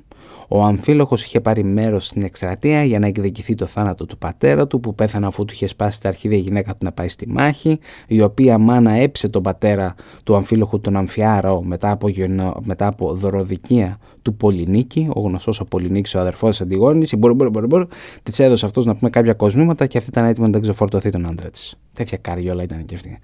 Ο 0.52 0.62
αμφίλοχος 0.62 1.24
είχε 1.24 1.40
πάρει 1.40 1.64
μέρος 1.64 2.06
στην 2.06 2.22
εκστρατεία 2.22 2.84
για 2.84 2.98
να 2.98 3.06
εκδικηθεί 3.06 3.54
το 3.54 3.66
θάνατο 3.66 4.06
του 4.06 4.18
πατέρα 4.18 4.66
του 4.66 4.80
που 4.80 4.94
πέθανε 4.94 5.26
αφού 5.26 5.44
του 5.44 5.52
είχε 5.52 5.66
σπάσει 5.66 6.02
τα 6.02 6.08
αρχίδια 6.08 6.38
γυναίκα 6.38 6.70
του 6.72 6.78
να 6.80 6.92
πάει 6.92 7.08
στη 7.08 7.28
μάχη 7.28 7.78
η 8.06 8.22
οποία 8.22 8.58
μάνα 8.58 8.92
έψε 8.92 9.28
τον 9.28 9.42
πατέρα 9.42 9.94
του 10.24 10.36
αμφίλοχου 10.36 10.80
τον 10.80 10.96
Αμφιάρο 10.96 11.62
μετά 11.62 11.90
από, 11.90 12.08
μετά 12.62 12.86
από 12.86 13.14
δωροδικία 13.14 13.98
του 14.22 14.34
Πολυνίκη, 14.34 15.08
ο 15.14 15.20
γνωστός 15.20 15.60
ο 15.60 15.64
Πολυνίκης 15.64 16.14
ο 16.14 16.20
αδερφός 16.20 16.50
της 16.50 16.60
Αντιγόνης, 16.60 17.14
μπορεί, 17.18 17.34
μπορεί, 17.34 17.50
μπορεί, 17.50 17.66
μπορεί, 17.66 17.86
της 18.22 18.38
έδωσε 18.38 18.66
αυτός 18.66 18.84
να 18.84 18.96
πούμε 18.96 19.10
κάποια 19.10 19.32
κοσμήματα 19.32 19.86
και 19.86 19.98
αυτή 19.98 20.10
ήταν 20.10 20.24
έτοιμη 20.24 20.48
να 20.48 20.60
ξεφορτωθεί 20.60 21.10
τον 21.10 21.26
άντρα 21.26 21.50
της. 21.50 21.74
Τέτοια 21.92 22.18
καριόλα 22.20 22.62
ήταν 22.62 22.84
και 22.84 22.94
αυτή. 22.94 23.18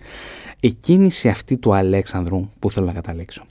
Η 0.61 0.73
κίνηση 0.73 1.29
αυτή 1.29 1.57
του 1.57 1.75
Αλέξανδρου 1.75 2.49
που 2.59 2.71
θέλω 2.71 2.87
να 2.87 2.93
καταλήξω 2.93 3.43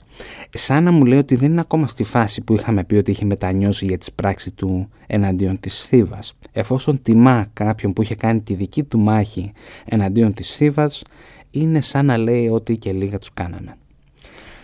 σαν 0.50 0.84
να 0.84 0.92
μου 0.92 1.04
λέει 1.04 1.18
ότι 1.18 1.36
δεν 1.36 1.50
είναι 1.50 1.60
ακόμα 1.60 1.86
στη 1.86 2.04
φάση 2.04 2.42
που 2.42 2.54
είχαμε 2.54 2.84
πει 2.84 2.94
ότι 2.96 3.10
είχε 3.10 3.24
μετανιώσει 3.24 3.86
για 3.86 3.98
τις 3.98 4.12
πράξεις 4.12 4.54
του 4.54 4.88
εναντίον 5.06 5.60
της 5.60 5.82
Θήβας. 5.82 6.34
Εφόσον 6.52 7.02
τιμά 7.02 7.46
κάποιον 7.52 7.92
που 7.92 8.02
είχε 8.02 8.14
κάνει 8.14 8.40
τη 8.40 8.54
δική 8.54 8.82
του 8.82 8.98
μάχη 8.98 9.52
εναντίον 9.84 10.32
της 10.32 10.50
Θήβας, 10.56 11.02
είναι 11.50 11.80
σαν 11.80 12.06
να 12.06 12.16
λέει 12.16 12.48
ότι 12.48 12.76
και 12.76 12.92
λίγα 12.92 13.18
τους 13.18 13.30
κάνανε. 13.34 13.76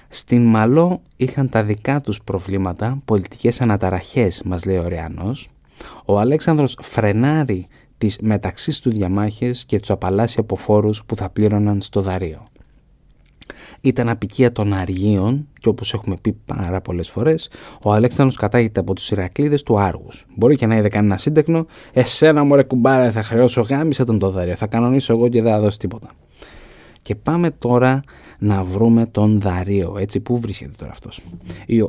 Στην 0.08 0.42
Μαλό 0.46 1.02
είχαν 1.16 1.48
τα 1.48 1.62
δικά 1.62 2.00
τους 2.00 2.22
προβλήματα, 2.24 2.98
πολιτικές 3.04 3.60
αναταραχές 3.60 4.42
μας 4.44 4.64
λέει 4.64 4.76
ο 4.76 4.88
Ρεανός. 4.88 5.50
Ο 6.04 6.18
Αλέξανδρος 6.18 6.78
φρενάρει 6.80 7.66
τις 7.98 8.18
μεταξύ 8.20 8.82
του 8.82 8.90
διαμάχες 8.90 9.64
και 9.64 9.78
τους 9.80 9.90
απαλλάσσει 9.90 10.40
από 10.40 10.56
φόρους 10.56 11.04
που 11.04 11.16
θα 11.16 11.30
πλήρωναν 11.30 11.80
στο 11.80 12.00
δαρείο 12.00 12.46
ήταν 13.84 14.08
απικία 14.08 14.52
των 14.52 14.72
Αργίων 14.72 15.48
και 15.60 15.68
όπως 15.68 15.92
έχουμε 15.92 16.16
πει 16.22 16.36
πάρα 16.46 16.80
πολλές 16.80 17.10
φορές, 17.10 17.50
ο 17.82 17.92
Αλέξανδρος 17.92 18.36
κατάγεται 18.36 18.80
από 18.80 18.94
τους 18.94 19.10
Ηρακλήδες 19.10 19.62
του 19.62 19.78
Άργους. 19.78 20.26
Μπορεί 20.36 20.56
και 20.56 20.66
να 20.66 20.76
είδε 20.76 20.88
κανένα 20.88 21.16
σύντεκνο, 21.16 21.66
εσένα 21.92 22.44
μωρέ 22.44 22.62
κουμπάρα 22.62 23.10
θα 23.10 23.22
χρεώσω 23.22 23.60
γάμισε 23.60 24.04
τον 24.04 24.18
το 24.18 24.30
δάριο, 24.30 24.56
θα 24.56 24.66
κανονίσω 24.66 25.12
εγώ 25.12 25.28
και 25.28 25.42
δεν 25.42 25.52
θα 25.52 25.60
δώσει 25.60 25.78
τίποτα. 25.78 26.10
Και 27.02 27.14
πάμε 27.14 27.50
τώρα 27.50 28.02
να 28.38 28.64
βρούμε 28.64 29.06
τον 29.06 29.40
Δαρίο, 29.40 29.96
έτσι 29.98 30.20
που 30.20 30.40
βρίσκεται 30.40 30.72
τώρα 30.76 30.90
αυτός, 30.90 31.20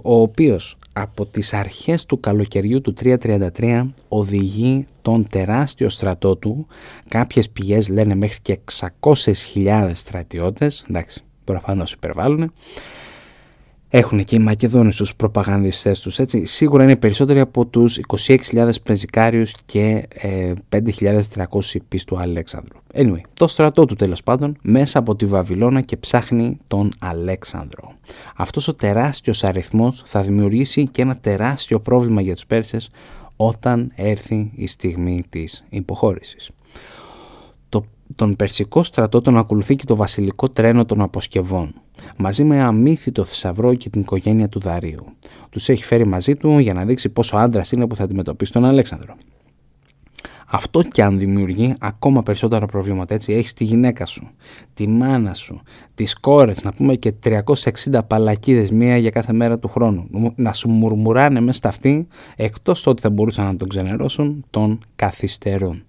ο 0.02 0.22
οποίος 0.22 0.78
από 0.94 1.26
τις 1.26 1.54
αρχές 1.54 2.06
του 2.06 2.20
καλοκαιριού 2.20 2.82
του 2.82 2.94
333 3.04 3.88
οδηγεί 4.08 4.88
τον 5.02 5.28
τεράστιο 5.30 5.90
στρατό 5.90 6.36
του, 6.36 6.68
κάποιες 7.08 7.50
πηγές 7.50 7.90
λένε 7.90 8.16
μέχρι 8.16 8.40
και 8.42 8.60
600.000 9.00 9.90
στρατιώτες, 9.94 10.86
εντάξει, 10.90 11.24
προφανώς 11.44 11.92
υπερβάλλουν. 11.92 12.52
Έχουν 13.96 14.24
και 14.24 14.36
οι 14.36 14.40
Μακεδόνες 14.40 14.96
τους 14.96 15.16
προπαγανδιστές 15.16 16.00
τους, 16.00 16.20
έτσι. 16.20 16.46
Σίγουρα 16.46 16.84
είναι 16.84 16.96
περισσότεροι 16.96 17.40
από 17.40 17.66
τους 17.66 18.00
26.000 18.28 18.70
πεζικάριους 18.84 19.54
και 19.66 20.08
ε, 20.14 20.54
5.300 20.70 21.74
υπείς 21.74 22.04
του 22.04 22.20
Αλέξανδρου. 22.20 22.78
Anyway, 22.94 23.22
το 23.34 23.48
στρατό 23.48 23.86
του 23.86 23.96
τέλος 23.96 24.24
πάντων 24.24 24.58
μέσα 24.62 25.00
από 25.00 25.16
τη 25.16 25.26
Βαβυλώνα 25.26 25.82
και 25.82 25.98
ψάχνει 25.98 26.58
τον 26.68 26.92
Αλέξανδρο. 27.00 27.94
Αυτός 28.36 28.68
ο 28.68 28.74
τεράστιος 28.74 29.44
αριθμός 29.44 30.02
θα 30.06 30.22
δημιουργήσει 30.22 30.88
και 30.88 31.02
ένα 31.02 31.18
τεράστιο 31.18 31.80
πρόβλημα 31.80 32.22
για 32.22 32.34
τους 32.34 32.46
Πέρσες 32.46 32.90
όταν 33.36 33.92
έρθει 33.96 34.52
η 34.56 34.68
στιγμή 34.68 35.24
της 35.30 35.64
υποχώρησης 35.70 36.50
τον 38.16 38.36
Περσικό 38.36 38.84
στρατό 38.84 39.22
τον 39.22 39.38
ακολουθεί 39.38 39.76
και 39.76 39.86
το 39.86 39.96
βασιλικό 39.96 40.50
τρένο 40.50 40.86
των 40.86 41.02
αποσκευών, 41.02 41.74
μαζί 42.18 42.44
με 42.44 42.62
αμύθιτο 42.62 43.24
θησαυρό 43.24 43.74
και 43.74 43.90
την 43.90 44.02
οικογένεια 44.02 44.50
του 44.50 44.60
Δαρίου. 44.60 45.06
Τους 45.50 45.70
έχει 45.70 45.84
φέρει 45.84 46.08
μαζί 46.08 46.36
του 46.36 46.60
για 46.60 46.74
να 46.74 46.86
δείξει 46.86 47.10
πόσο 47.10 47.38
άντρας 47.38 47.72
είναι 47.72 47.88
που 47.88 47.96
θα 47.96 48.04
αντιμετωπίσει 48.04 48.52
τον 48.52 48.66
Αλέξανδρο. 48.66 49.16
Αυτό 50.56 50.82
κι 50.82 51.02
αν 51.02 51.20
δημιουργεί 51.20 51.76
ακόμα 51.80 52.24
περισσότερα 52.24 52.66
προβλήματα, 52.66 53.14
έτσι, 53.14 53.34
έχεις 53.34 53.54
τη 53.54 53.64
γυναίκα 53.64 54.06
σου, 54.06 54.30
τη 54.74 54.88
μάνα 54.88 55.34
σου, 55.34 55.62
τις 55.96 56.20
κόρες, 56.20 56.62
να 56.64 56.74
πούμε 56.74 56.96
και 56.96 57.14
360 57.24 58.00
παλακίδες 58.08 58.72
μία 58.72 58.98
για 58.98 59.10
κάθε 59.10 59.34
μέρα 59.34 59.60
του 59.60 59.68
χρόνου, 59.68 60.08
να 60.36 60.54
σου 60.54 60.70
μουρμουράνε 60.70 61.40
μέσα 61.40 61.58
στα 61.58 61.70
αυτή, 61.70 62.08
εκτός 62.36 62.84
το 62.84 62.90
ότι 62.90 63.02
θα 63.02 63.10
μπορούσαν 63.10 63.46
να 63.46 63.58
τον 63.58 63.70
ξενερώσουν, 63.70 64.46
τον 64.50 64.80
καθυστερούν. 64.96 65.84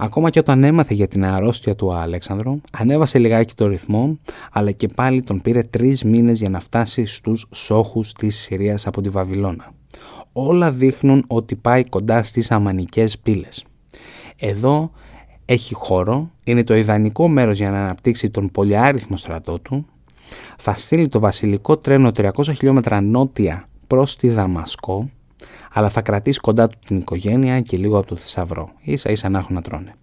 Ακόμα 0.00 0.30
και 0.30 0.38
όταν 0.38 0.64
έμαθε 0.64 0.94
για 0.94 1.08
την 1.08 1.24
αρρώστια 1.24 1.74
του 1.74 1.94
Αλέξανδρο, 1.94 2.60
ανέβασε 2.72 3.18
λιγάκι 3.18 3.54
το 3.54 3.66
ρυθμό, 3.66 4.18
αλλά 4.52 4.70
και 4.70 4.88
πάλι 4.88 5.22
τον 5.22 5.40
πήρε 5.40 5.62
τρεις 5.62 6.04
μήνες 6.04 6.38
για 6.38 6.48
να 6.48 6.60
φτάσει 6.60 7.06
στους 7.06 7.46
σόχους 7.54 8.12
της 8.12 8.36
Συρίας 8.36 8.86
από 8.86 9.00
τη 9.00 9.08
Βαβυλώνα. 9.08 9.72
Όλα 10.32 10.70
δείχνουν 10.70 11.24
ότι 11.26 11.54
πάει 11.54 11.84
κοντά 11.84 12.22
στις 12.22 12.50
αμανικές 12.50 13.18
πύλες. 13.18 13.64
Εδώ 14.36 14.90
έχει 15.44 15.74
χώρο, 15.74 16.30
είναι 16.44 16.64
το 16.64 16.74
ιδανικό 16.74 17.28
μέρος 17.28 17.58
για 17.58 17.70
να 17.70 17.78
αναπτύξει 17.78 18.30
τον 18.30 18.50
πολυάριθμο 18.50 19.16
στρατό 19.16 19.58
του, 19.58 19.86
θα 20.58 20.74
στείλει 20.74 21.08
το 21.08 21.18
βασιλικό 21.18 21.76
τρένο 21.76 22.10
300 22.16 22.30
χιλιόμετρα 22.54 23.00
νότια 23.00 23.68
προς 23.86 24.16
τη 24.16 24.28
Δαμασκό 24.28 25.10
αλλά 25.72 25.88
θα 25.88 26.00
κρατήσει 26.00 26.40
κοντά 26.40 26.68
του 26.68 26.78
την 26.86 26.98
οικογένεια 26.98 27.60
και 27.60 27.76
λίγο 27.76 27.98
από 27.98 28.06
το 28.06 28.16
θησαυρό, 28.16 28.70
ίσα 28.80 29.10
ίσα 29.10 29.28
να 29.28 29.38
έχουν 29.38 29.54
να 29.54 29.62
τρώνε. 29.62 29.94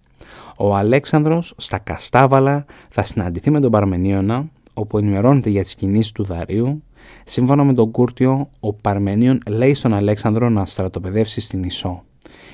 Ο 0.58 0.74
Αλέξανδρος 0.74 1.54
στα 1.56 1.78
Καστάβαλα 1.78 2.64
θα 2.88 3.02
συναντηθεί 3.02 3.50
με 3.50 3.60
τον 3.60 3.70
Παρμενίωνα, 3.70 4.48
όπου 4.74 4.98
ενημερώνεται 4.98 5.50
για 5.50 5.62
τις 5.62 5.74
κινήσεις 5.74 6.12
του 6.12 6.24
Δαρίου. 6.24 6.82
Σύμφωνα 7.24 7.64
με 7.64 7.74
τον 7.74 7.90
Κούρτιο, 7.90 8.48
ο 8.60 8.72
Παρμενίων 8.72 9.38
λέει 9.48 9.74
στον 9.74 9.94
Αλέξανδρο 9.94 10.48
να 10.48 10.64
στρατοπεδεύσει 10.64 11.40
στην 11.40 11.62
Ισό. 11.62 12.02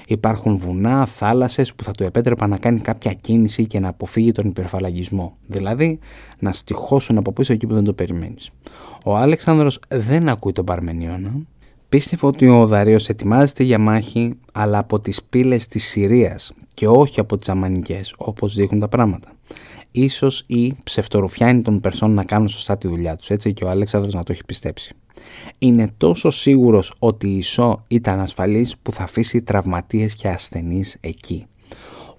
Υπάρχουν 0.07 0.59
βουνά, 0.59 1.07
θάλασσες 1.07 1.75
που 1.75 1.85
θα 1.85 1.93
του 1.93 2.05
επέτρεπαν 2.05 2.51
να 2.51 2.59
κάνει 2.59 2.81
κάποια 2.81 3.13
κίνηση 3.13 3.67
και 3.67 3.81
να 3.81 3.89
αποφύγει 3.89 4.33
τον 4.33 4.47
υπερφαλαγισμό. 4.47 5.37
Δηλαδή, 5.47 5.99
να 6.39 6.53
στοιχώσουν 6.53 7.19
από 7.19 7.33
πίσω 7.33 7.53
εκεί 7.53 7.67
που 7.67 7.75
δεν 7.75 7.85
το 7.85 7.93
περιμένεις. 7.93 8.51
Ο 9.05 9.17
Αλέξανδρος 9.17 9.81
δεν 9.89 10.29
ακούει 10.29 10.53
τον 10.53 10.65
Παρμενίωνα 10.65 11.33
Πίστευε 11.93 12.27
ότι 12.27 12.49
ο 12.49 12.67
Δαρίος 12.67 13.09
ετοιμάζεται 13.09 13.63
για 13.63 13.79
μάχη 13.79 14.35
αλλά 14.53 14.79
από 14.79 15.01
τις 15.01 15.23
πύλες 15.23 15.67
της 15.67 15.85
Συρίας 15.85 16.53
και 16.75 16.89
όχι 16.89 17.21
από 17.21 17.37
τις 17.37 17.49
Αμανικές 17.49 18.15
όπως 18.19 18.55
δείχνουν 18.55 18.81
τα 18.81 18.89
πράγματα. 18.89 19.33
Ίσως 19.91 20.45
οι 20.47 20.75
ψευτορουφιάνοι 20.85 21.63
των 21.63 21.81
Περσών 21.81 22.11
να 22.15 22.25
κάνουν 22.25 22.49
σωστά 22.49 22.77
τη 22.77 22.89
δουλειά 22.89 23.17
τους 23.17 23.31
έτσι 23.31 23.53
και 23.53 23.65
ο 23.65 23.69
Αλέξανδρος 23.69 24.15
να 24.15 24.23
το 24.23 24.33
έχει 24.33 24.45
πιστέψει. 24.45 24.95
Είναι 25.59 25.93
τόσο 25.97 26.31
σίγουρος 26.31 26.95
ότι 26.99 27.29
η 27.29 27.37
Ισό 27.37 27.85
ήταν 27.89 28.21
ασφαλής 28.21 28.77
που 28.83 28.93
θα 28.93 29.03
αφήσει 29.03 29.43
τραυματίες 29.43 30.15
και 30.15 30.29
ασθενείς 30.29 30.97
εκεί. 31.01 31.47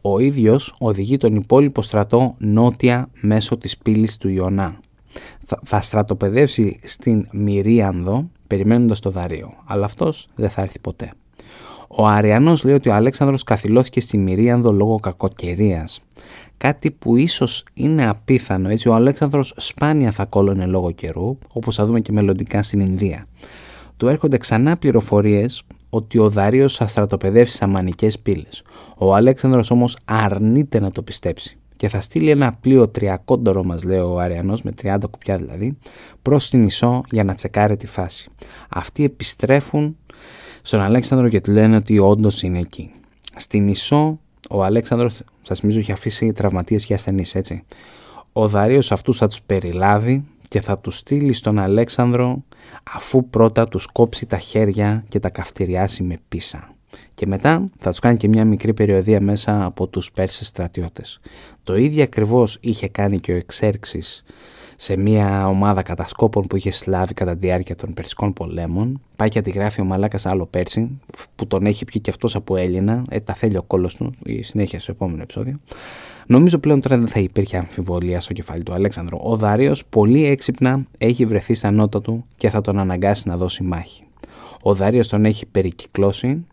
Ο 0.02 0.20
ίδιος 0.20 0.76
οδηγεί 0.80 1.18
τον 1.18 1.36
υπόλοιπο 1.36 1.82
στρατό 1.82 2.36
νότια 2.38 3.10
μέσω 3.22 3.58
της 3.58 3.78
πύλης 3.78 4.18
του 4.18 4.30
Ιωνά. 4.30 4.80
Θα, 5.44 5.60
θα 5.64 5.82
στρατοπεδεύσει 5.82 6.80
στην 6.84 7.28
Μυρίανδο 7.32 8.30
περιμένοντας 8.48 9.00
το 9.00 9.10
δαρείο, 9.10 9.54
αλλά 9.66 9.86
αυτός 9.86 10.28
δεν 10.36 10.50
θα 10.50 10.62
έρθει 10.62 10.80
ποτέ. 10.80 11.12
Ο 11.88 12.08
Αριανός 12.08 12.64
λέει 12.64 12.76
ότι 12.76 12.90
ο 12.90 12.94
Αλέξανδρος 12.94 13.44
καθυλώθηκε 13.44 14.02
στη 14.02 14.18
Μυρίανδο 14.18 14.72
λόγω 14.72 15.00
κακοκαιρίας. 15.00 16.02
Κάτι 16.58 16.92
που 16.92 17.16
ίσως 17.16 17.66
είναι 17.74 18.08
απίθανο, 18.08 18.70
έτσι 18.70 18.90
ο 18.90 18.94
Αλέξανδρος 18.94 19.54
σπάνια 19.58 20.12
θα 20.12 20.26
κόλλωνε 20.26 20.66
λόγω 20.66 20.92
καιρού, 20.92 21.38
όπως 21.54 21.76
θα 21.76 21.86
δούμε 21.86 22.00
και 22.00 22.12
μελλοντικά 22.12 22.64
στην 22.64 22.80
Ινδία. 22.80 23.26
Του 23.98 24.08
έρχονται 24.08 24.38
ξανά 24.38 24.78
πληροφορίες 24.78 25.64
ότι 25.90 26.18
ο 26.18 26.30
Δαρίος 26.30 26.76
θα 26.76 26.88
στρατοπεδεύσει 26.88 27.56
σαμανικές 27.56 28.20
πύλες. 28.20 28.64
Ο 28.98 29.16
Αλέξανδρος 29.16 29.72
όμως 29.72 29.98
αρνείται 30.06 30.80
να 30.80 30.92
το 30.92 31.02
πιστέψει 31.02 31.58
και 31.76 31.88
θα 31.88 32.02
στείλει 32.02 32.30
ένα 32.30 32.54
πλοίο 32.60 32.88
τριακόντορο 32.88 33.64
μας 33.64 33.84
λέει 33.84 33.98
ο 33.98 34.20
Αριανός 34.20 34.62
με 34.62 34.72
30 34.84 34.98
κουπιά 35.12 35.38
δηλαδή 35.38 35.78
προς 36.22 36.50
την 36.50 36.64
Ισό 36.64 37.04
για 37.12 37.24
να 37.24 37.34
τσεκάρει 37.34 37.78
τη 37.78 37.88
φάση. 37.88 38.30
Αυτοί 38.70 39.04
επιστρέφουν 39.04 39.98
στον 40.62 40.82
Αλέξανδρο 40.82 41.30
και 41.30 41.42
του 41.42 41.52
λένε 41.52 41.76
ότι 41.76 42.00
όντως 42.00 42.42
είναι 42.42 42.60
εκεί. 42.60 42.92
Στην 43.36 43.68
Ισό 43.68 44.20
ο 44.50 44.64
Αλέξανδρος 44.64 45.22
σας 45.42 45.60
θυμίζω 45.60 45.80
έχει 45.80 45.92
αφήσει 45.92 46.32
τραυματίες 46.32 46.86
και 46.86 46.94
ασθενείς 46.94 47.36
έτσι. 47.36 47.64
Ο 48.34 48.48
Δαρίος 48.48 48.92
αυτούς 48.92 49.18
θα 49.18 49.28
τους 49.28 49.42
περιλάβει 49.42 50.26
και 50.48 50.62
θα 50.62 50.80
τους 50.80 50.98
στείλει 50.98 51.34
στον 51.34 51.60
Αλέξανδρο 51.60 52.44
αφού 52.94 53.30
πρώτα 53.30 53.68
τους 53.68 53.86
κόψει 53.86 54.26
τα 54.26 54.38
χέρια 54.38 55.04
και 55.10 55.20
τα 55.20 55.30
καυτηριάσει 55.30 56.04
με 56.04 56.18
πίσα 56.28 56.73
και 57.14 57.28
μετά 57.28 57.70
θα 57.80 57.90
τους 57.90 58.00
κάνει 58.00 58.18
και 58.18 58.28
μια 58.28 58.46
μικρή 58.46 58.74
περιοδία 58.74 59.22
μέσα 59.22 59.66
από 59.66 59.88
τους 59.88 60.12
Πέρσες 60.12 60.48
στρατιώτες. 60.48 61.20
Το 61.64 61.76
ίδιο 61.76 62.04
ακριβώς 62.04 62.58
είχε 62.62 62.88
κάνει 62.88 63.20
και 63.20 63.32
ο 63.32 63.36
Εξέρξης 63.36 64.24
σε 64.76 64.98
μια 64.98 65.48
ομάδα 65.48 65.82
κατασκόπων 65.82 66.48
που 66.48 66.56
είχε 66.56 66.72
σλάβει 66.72 67.14
κατά 67.14 67.34
τη 67.34 67.48
διάρκεια 67.48 67.76
των 67.76 67.94
Περσικών 67.94 68.34
πολέμων. 68.34 69.02
Πάει 69.16 69.30
και 69.30 69.40
αντιγράφει 69.40 69.82
ο 69.82 69.84
Μαλάκας 69.84 70.26
άλλο 70.26 70.46
Πέρσι, 70.46 71.00
που 71.36 71.48
τον 71.48 71.66
έχει 71.66 71.86
πιει 71.86 72.02
και 72.02 72.10
αυτός 72.10 72.36
από 72.36 72.56
Έλληνα. 72.56 73.04
Ε, 73.10 73.20
τα 73.20 73.34
θέλει 73.34 73.58
ο 73.58 73.64
κόλος 73.64 73.96
του, 73.96 74.14
η 74.24 74.42
συνέχεια 74.42 74.80
στο 74.80 74.92
επόμενο 74.92 75.22
επεισόδιο. 75.22 75.60
Νομίζω 76.28 76.58
πλέον 76.58 76.82
τώρα 76.82 76.98
δεν 76.98 77.08
θα 77.08 77.20
υπήρχε 77.20 77.58
αμφιβολία 77.58 78.20
στο 78.20 78.34
κεφάλι 78.34 78.64
του 78.64 78.74
Αλέξανδρου. 78.74 79.18
Ο 79.22 79.36
Δαρίο 79.36 79.76
πολύ 79.90 80.26
έξυπνα 80.26 80.86
έχει 80.98 81.26
βρεθεί 81.26 81.54
στα 81.54 81.72
νότα 81.72 82.02
του 82.02 82.24
και 82.38 82.50
θα 82.50 82.62
τον 82.62 82.80
αναγκάσει 82.80 83.28
να 83.28 83.38
δώσει 83.38 83.64
μάχη. 83.64 84.04
Ο 84.62 84.74
Δάριος 84.74 85.08
τον 85.08 85.26
έχει 85.26 85.46
περικυκλώσει, 85.46 86.46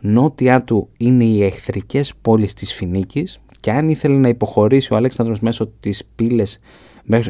νότια 0.00 0.62
του 0.62 0.88
είναι 0.96 1.24
οι 1.24 1.44
εχθρικές 1.44 2.12
πόλεις 2.22 2.54
της 2.54 2.72
Φινίκης 2.72 3.38
και 3.60 3.70
αν 3.72 3.88
ήθελε 3.88 4.16
να 4.18 4.28
υποχωρήσει 4.28 4.92
ο 4.92 4.96
Αλέξανδρος 4.96 5.40
μέσω, 5.40 5.66
της 5.66 6.02
πύλες, 6.14 6.58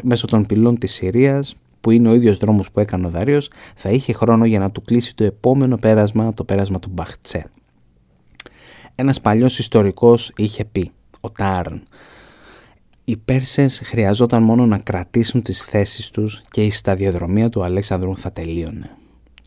μέσω 0.03 0.27
των 0.27 0.45
πυλών 0.45 0.77
της 0.77 0.93
Συρίας, 0.93 1.55
που 1.81 1.91
είναι 1.91 2.09
ο 2.09 2.13
ίδιος 2.13 2.37
δρόμος 2.37 2.71
που 2.71 2.79
έκανε 2.79 3.05
ο 3.05 3.09
Δάριος, 3.09 3.49
θα 3.75 3.89
είχε 3.89 4.13
χρόνο 4.13 4.45
για 4.45 4.59
να 4.59 4.71
του 4.71 4.81
κλείσει 4.81 5.15
το 5.15 5.23
επόμενο 5.23 5.77
πέρασμα, 5.77 6.33
το 6.33 6.43
πέρασμα 6.43 6.79
του 6.79 6.89
Μπαχτσέ. 6.93 7.51
Ένας 8.95 9.21
παλιός 9.21 9.59
ιστορικός 9.59 10.31
είχε 10.35 10.65
πει, 10.65 10.91
ο 11.21 11.29
Τάρν, 11.29 11.83
οι 13.09 13.17
Πέρσες 13.17 13.81
χρειαζόταν 13.83 14.43
μόνο 14.43 14.65
να 14.65 14.77
κρατήσουν 14.77 15.41
τις 15.41 15.61
θέσεις 15.61 16.09
τους 16.09 16.41
και 16.49 16.63
η 16.63 16.71
σταδιοδρομία 16.71 17.49
του 17.49 17.63
Αλέξανδρου 17.63 18.17
θα 18.17 18.31
τελείωνε. 18.31 18.97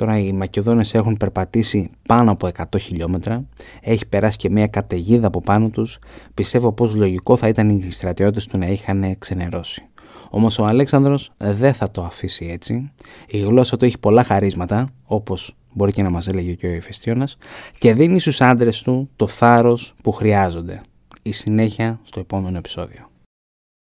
Τώρα 0.00 0.18
οι 0.18 0.32
Μακεδόνες 0.32 0.94
έχουν 0.94 1.16
περπατήσει 1.16 1.90
πάνω 2.06 2.30
από 2.30 2.48
100 2.56 2.62
χιλιόμετρα, 2.78 3.44
έχει 3.80 4.06
περάσει 4.06 4.36
και 4.36 4.50
μια 4.50 4.66
καταιγίδα 4.66 5.26
από 5.26 5.40
πάνω 5.40 5.68
τους, 5.68 5.98
πιστεύω 6.34 6.72
πως 6.72 6.94
λογικό 6.94 7.36
θα 7.36 7.48
ήταν 7.48 7.68
οι 7.68 7.90
στρατιώτες 7.90 8.46
του 8.46 8.58
να 8.58 8.66
είχαν 8.66 9.18
ξενερώσει. 9.18 9.82
Όμως 10.30 10.58
ο 10.58 10.64
Αλέξανδρος 10.64 11.32
δεν 11.36 11.74
θα 11.74 11.90
το 11.90 12.02
αφήσει 12.02 12.46
έτσι, 12.50 12.92
η 13.28 13.38
γλώσσα 13.38 13.76
του 13.76 13.84
έχει 13.84 13.98
πολλά 13.98 14.24
χαρίσματα, 14.24 14.86
όπως 15.04 15.56
μπορεί 15.72 15.92
και 15.92 16.02
να 16.02 16.10
μας 16.10 16.28
έλεγε 16.28 16.52
και 16.52 16.66
ο 16.66 16.72
Εφεστιώνας, 16.72 17.36
και 17.78 17.94
δίνει 17.94 18.20
στους 18.20 18.40
άντρες 18.40 18.82
του 18.82 19.10
το 19.16 19.26
θάρρος 19.26 19.94
που 20.02 20.12
χρειάζονται. 20.12 20.80
Η 21.22 21.32
συνέχεια 21.32 22.00
στο 22.02 22.20
επόμενο 22.20 22.58
επεισόδιο. 22.58 23.09